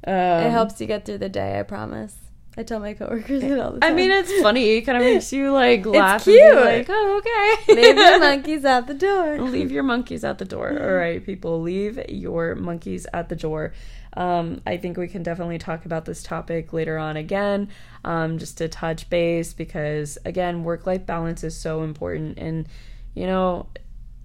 um, 0.05 0.15
it 0.15 0.51
helps 0.51 0.81
you 0.81 0.87
get 0.87 1.05
through 1.05 1.19
the 1.19 1.29
day 1.29 1.59
i 1.59 1.63
promise 1.63 2.17
I 2.55 2.65
tell 2.65 2.81
my 2.81 2.93
coworkers 2.93 3.43
it 3.43 3.59
all 3.59 3.73
the 3.73 3.81
time. 3.81 3.93
I 3.93 3.97
mean, 3.97 4.11
it's 4.11 4.43
funny. 4.43 4.77
It 4.77 4.83
kind 4.83 4.99
of 4.99 5.05
makes 5.05 5.33
you 5.33 5.53
like 5.53 5.87
laugh. 5.87 6.17
It's 6.17 6.25
cute. 6.25 6.55
like, 6.55 6.87
oh, 6.91 7.23
okay. 7.67 7.75
leave 7.75 7.97
your 7.97 8.19
monkeys 8.21 8.65
at 8.67 8.87
the 8.87 8.95
door. 8.95 9.41
leave 9.41 9.73
your 9.73 9.83
monkeys 9.83 10.23
at 10.23 10.37
the 10.37 10.45
door. 10.45 10.79
All 10.79 10.93
right, 10.93 11.25
people, 11.25 11.63
leave 11.63 11.99
your 12.11 12.55
monkeys 12.55 13.07
at 13.15 13.31
the 13.31 13.37
door. 13.37 13.73
Um, 14.15 14.61
I 14.67 14.77
think 14.77 14.97
we 14.97 15.09
can 15.09 15.23
definitely 15.23 15.59
talk 15.59 15.87
about 15.87 16.05
this 16.05 16.23
topic 16.23 16.73
later 16.73 16.99
on 16.99 17.17
again, 17.17 17.69
um, 18.05 18.39
just 18.39 18.59
to 18.59 18.69
touch 18.69 19.09
base 19.09 19.55
because, 19.55 20.19
again, 20.25 20.65
work 20.65 20.87
life 20.87 21.07
balance 21.07 21.43
is 21.45 21.57
so 21.57 21.83
important. 21.83 22.39
And, 22.39 22.69
you 23.15 23.27
know, 23.27 23.69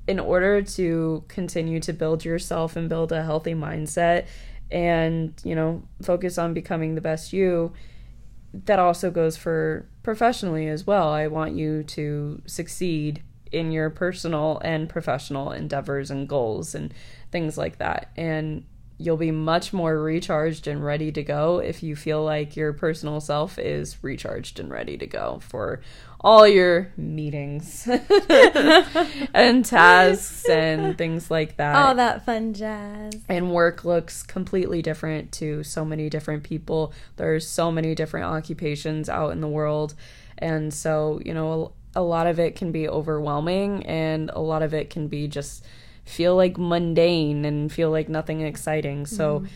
in 0.08 0.20
order 0.20 0.62
to 0.62 1.24
continue 1.28 1.80
to 1.82 1.94
build 1.94 2.26
yourself 2.26 2.76
and 2.76 2.90
build 2.90 3.12
a 3.12 3.24
healthy 3.24 3.54
mindset 3.54 4.28
and, 4.72 5.34
you 5.44 5.56
know, 5.56 5.84
focus 6.02 6.38
on 6.38 6.54
becoming 6.54 6.96
the 6.96 7.02
best 7.02 7.32
you, 7.32 7.72
that 8.54 8.80
also 8.80 9.12
goes 9.12 9.38
for 9.38 9.88
professionally 10.04 10.68
as 10.68 10.88
well. 10.88 11.10
I 11.10 11.28
want 11.28 11.56
you 11.56 11.84
to 11.84 12.42
succeed 12.46 13.22
in 13.52 13.72
your 13.72 13.90
personal 13.90 14.60
and 14.64 14.90
professional 14.90 15.52
endeavors 15.52 16.12
and 16.12 16.28
goals 16.28 16.76
and 16.76 16.94
things 17.32 17.58
like 17.58 17.78
that. 17.78 18.12
And 18.18 18.66
you'll 18.98 19.18
be 19.18 19.32
much 19.32 19.74
more 19.74 20.00
recharged 20.00 20.68
and 20.68 20.84
ready 20.84 21.12
to 21.12 21.22
go 21.24 21.60
if 21.60 21.84
you 21.84 21.96
feel 21.96 22.24
like 22.24 22.56
your 22.56 22.74
personal 22.74 23.20
self 23.20 23.60
is 23.60 24.04
recharged 24.04 24.60
and 24.60 24.72
ready 24.72 24.98
to 24.98 25.06
go 25.06 25.40
for 25.42 25.80
all 26.20 26.48
your 26.48 26.92
meetings 26.98 27.88
and 29.34 29.64
tasks 29.64 30.50
and 30.50 30.98
things 30.98 31.30
like 31.30 31.58
that. 31.58 31.76
All 31.76 31.94
that 31.96 32.26
fun 32.26 32.54
jazz. 32.54 33.14
And 33.30 33.52
work 33.52 33.86
looks 33.86 34.24
completely 34.24 34.82
different 34.82 35.32
to 35.34 35.64
so 35.64 35.86
many 35.86 36.10
different 36.10 36.44
people. 36.44 36.92
There's 37.18 37.48
so 37.48 37.72
many 37.72 37.94
different 37.94 38.26
occupations 38.26 39.10
out 39.10 39.32
in 39.32 39.42
the 39.42 39.48
world. 39.48 39.94
And 40.40 40.74
so, 40.74 41.20
you 41.24 41.36
know, 41.36 41.74
a 41.96 42.02
lot 42.02 42.26
of 42.26 42.40
it 42.40 42.56
can 42.56 42.72
be 42.72 42.90
overwhelming 42.90 43.86
and 43.86 44.32
a 44.32 44.40
lot 44.40 44.64
of 44.64 44.74
it 44.74 44.90
can 44.90 45.08
be 45.08 45.28
just 45.28 45.64
feel 46.08 46.36
like 46.36 46.58
mundane 46.58 47.46
and 47.46 47.72
feel 47.72 47.92
like 47.92 48.10
nothing 48.10 48.42
exciting. 48.42 49.06
So, 49.06 49.42
mm. 49.42 49.50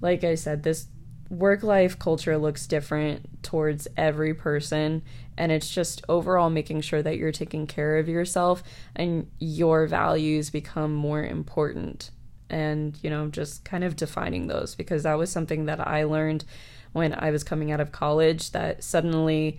like 0.00 0.24
I 0.24 0.34
said, 0.34 0.62
this 0.62 0.86
work 1.28 1.62
life 1.62 1.98
culture 1.98 2.38
looks 2.38 2.66
different 2.66 3.42
towards 3.42 3.88
every 3.96 4.34
person. 4.34 5.02
And 5.36 5.52
it's 5.52 5.68
just 5.68 6.02
overall 6.08 6.50
making 6.50 6.80
sure 6.82 7.02
that 7.02 7.18
you're 7.18 7.32
taking 7.32 7.66
care 7.66 7.98
of 7.98 8.08
yourself 8.08 8.62
and 8.94 9.30
your 9.38 9.86
values 9.86 10.50
become 10.50 10.94
more 10.94 11.24
important. 11.24 12.10
And, 12.48 12.96
you 13.02 13.10
know, 13.10 13.28
just 13.28 13.64
kind 13.64 13.82
of 13.82 13.96
defining 13.96 14.46
those 14.46 14.74
because 14.74 15.02
that 15.02 15.18
was 15.18 15.30
something 15.30 15.66
that 15.66 15.86
I 15.86 16.04
learned 16.04 16.44
when 16.92 17.12
I 17.12 17.30
was 17.30 17.44
coming 17.44 17.72
out 17.72 17.80
of 17.80 17.92
college 17.92 18.52
that 18.52 18.82
suddenly 18.84 19.58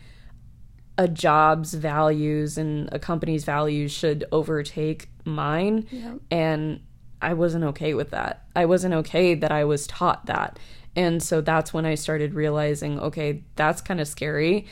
a 0.98 1.08
job's 1.08 1.74
values 1.74 2.58
and 2.58 2.90
a 2.92 3.00
company's 3.00 3.46
values 3.46 3.92
should 3.92 4.26
overtake 4.32 5.10
mine. 5.26 5.86
And 6.32 6.82
I 7.22 7.34
wasn't 7.34 7.64
okay 7.66 7.94
with 7.94 8.12
that. 8.12 8.46
I 8.56 8.66
wasn't 8.66 8.94
okay 8.96 9.36
that 9.36 9.52
I 9.52 9.64
was 9.64 9.88
taught 9.88 10.26
that. 10.26 10.60
And 10.96 11.22
so 11.22 11.42
that's 11.42 11.74
when 11.74 11.86
I 11.86 11.96
started 11.96 12.34
realizing, 12.34 13.00
okay, 13.00 13.44
that's 13.56 13.82
kind 13.82 14.02
of 14.02 14.08
scary. 14.08 14.66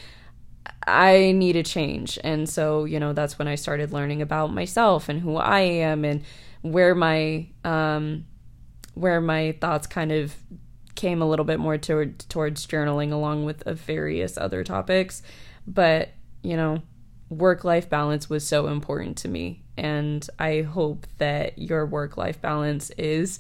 I 0.88 1.31
need 1.31 1.55
a 1.55 1.63
change. 1.63 2.17
And 2.23 2.49
so, 2.49 2.85
you 2.85 2.99
know, 2.99 3.13
that's 3.13 3.38
when 3.38 3.47
I 3.47 3.55
started 3.55 3.91
learning 3.91 4.21
about 4.21 4.53
myself 4.53 5.09
and 5.09 5.21
who 5.21 5.35
I 5.38 5.59
am 5.59 6.03
and 6.03 6.23
where 6.61 6.95
my 6.95 7.47
um 7.63 8.25
where 8.95 9.21
my 9.21 9.51
thoughts 9.61 9.85
kind 9.85 10.11
of 10.11 10.35
came 10.95 11.21
a 11.21 11.29
little 11.29 11.45
bit 11.45 11.59
more 11.59 11.77
toward, 11.77 12.17
towards 12.29 12.65
journaling 12.65 13.11
along 13.11 13.43
with 13.43 13.63
various 13.65 14.38
other 14.38 14.63
topics 14.63 15.21
but, 15.67 16.10
you 16.41 16.56
know, 16.56 16.82
work 17.30 17.63
life 17.63 17.89
balance 17.89 18.30
was 18.30 18.45
so 18.45 18.67
important 18.67 19.17
to 19.17 19.28
me. 19.28 19.63
And 19.78 20.28
I 20.39 20.62
hope 20.62 21.08
that 21.17 21.58
your 21.58 21.86
work 21.86 22.17
life 22.17 22.41
balance 22.41 22.91
is, 22.91 23.39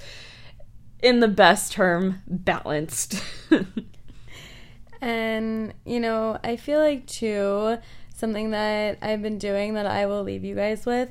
in 1.01 1.19
the 1.19 1.27
best 1.27 1.71
term, 1.71 2.21
balanced. 2.27 3.21
and, 5.01 5.73
you 5.85 5.99
know, 5.99 6.39
I 6.43 6.55
feel 6.55 6.79
like, 6.79 7.05
too, 7.05 7.77
something 8.15 8.51
that 8.51 8.97
I've 9.01 9.21
been 9.21 9.37
doing 9.37 9.75
that 9.75 9.85
I 9.85 10.05
will 10.05 10.23
leave 10.23 10.43
you 10.43 10.55
guys 10.55 10.85
with. 10.85 11.09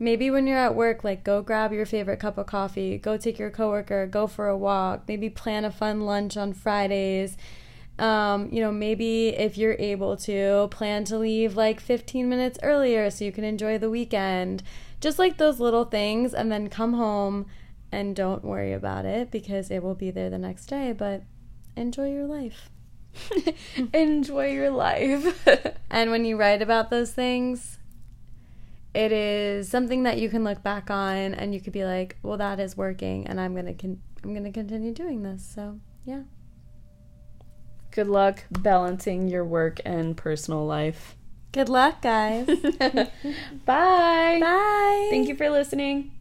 Maybe 0.00 0.30
when 0.30 0.46
you're 0.46 0.58
at 0.58 0.74
work, 0.74 1.02
like 1.02 1.24
go 1.24 1.42
grab 1.42 1.72
your 1.72 1.84
favorite 1.84 2.20
cup 2.20 2.38
of 2.38 2.46
coffee, 2.46 2.98
go 2.98 3.16
take 3.16 3.38
your 3.38 3.50
coworker, 3.50 4.06
go 4.06 4.26
for 4.26 4.48
a 4.48 4.56
walk, 4.56 5.04
maybe 5.08 5.28
plan 5.28 5.64
a 5.64 5.72
fun 5.72 6.02
lunch 6.02 6.36
on 6.36 6.52
Fridays 6.52 7.36
um, 7.98 8.48
you 8.52 8.60
know, 8.60 8.70
maybe 8.70 9.28
if 9.28 9.58
you're 9.58 9.76
able 9.78 10.16
to, 10.18 10.68
plan 10.70 11.04
to 11.04 11.18
leave 11.18 11.56
like 11.56 11.80
15 11.80 12.28
minutes 12.28 12.58
earlier 12.62 13.10
so 13.10 13.24
you 13.24 13.32
can 13.32 13.44
enjoy 13.44 13.78
the 13.78 13.90
weekend. 13.90 14.62
Just 15.00 15.18
like 15.18 15.36
those 15.36 15.60
little 15.60 15.84
things, 15.84 16.34
and 16.34 16.50
then 16.50 16.68
come 16.68 16.94
home 16.94 17.46
and 17.90 18.14
don't 18.14 18.44
worry 18.44 18.72
about 18.72 19.04
it 19.04 19.30
because 19.30 19.70
it 19.70 19.82
will 19.82 19.94
be 19.94 20.10
there 20.10 20.30
the 20.30 20.38
next 20.38 20.66
day, 20.66 20.92
but 20.92 21.22
enjoy 21.76 22.10
your 22.10 22.26
life. 22.26 22.70
enjoy 23.92 24.52
your 24.52 24.70
life. 24.70 25.46
and 25.90 26.10
when 26.10 26.24
you 26.24 26.36
write 26.36 26.62
about 26.62 26.90
those 26.90 27.12
things, 27.12 27.78
it 28.94 29.12
is 29.12 29.68
something 29.68 30.02
that 30.02 30.18
you 30.18 30.28
can 30.28 30.44
look 30.44 30.62
back 30.62 30.90
on 30.90 31.34
and 31.34 31.54
you 31.54 31.60
could 31.60 31.72
be 31.72 31.84
like, 31.84 32.16
"Well, 32.22 32.36
that 32.38 32.58
is 32.58 32.76
working 32.76 33.26
and 33.26 33.40
I'm 33.40 33.54
going 33.54 33.66
to 33.66 33.74
con- 33.74 34.02
I'm 34.24 34.32
going 34.32 34.44
to 34.44 34.52
continue 34.52 34.92
doing 34.92 35.22
this." 35.22 35.44
So, 35.44 35.78
yeah. 36.04 36.22
Good 37.98 38.06
luck 38.06 38.44
balancing 38.52 39.26
your 39.26 39.44
work 39.44 39.80
and 39.84 40.16
personal 40.16 40.64
life. 40.64 41.16
Good 41.50 41.68
luck, 41.68 42.00
guys. 42.00 42.46
Bye. 43.66 44.38
Bye. 44.40 45.08
Thank 45.10 45.26
you 45.26 45.34
for 45.34 45.50
listening. 45.50 46.12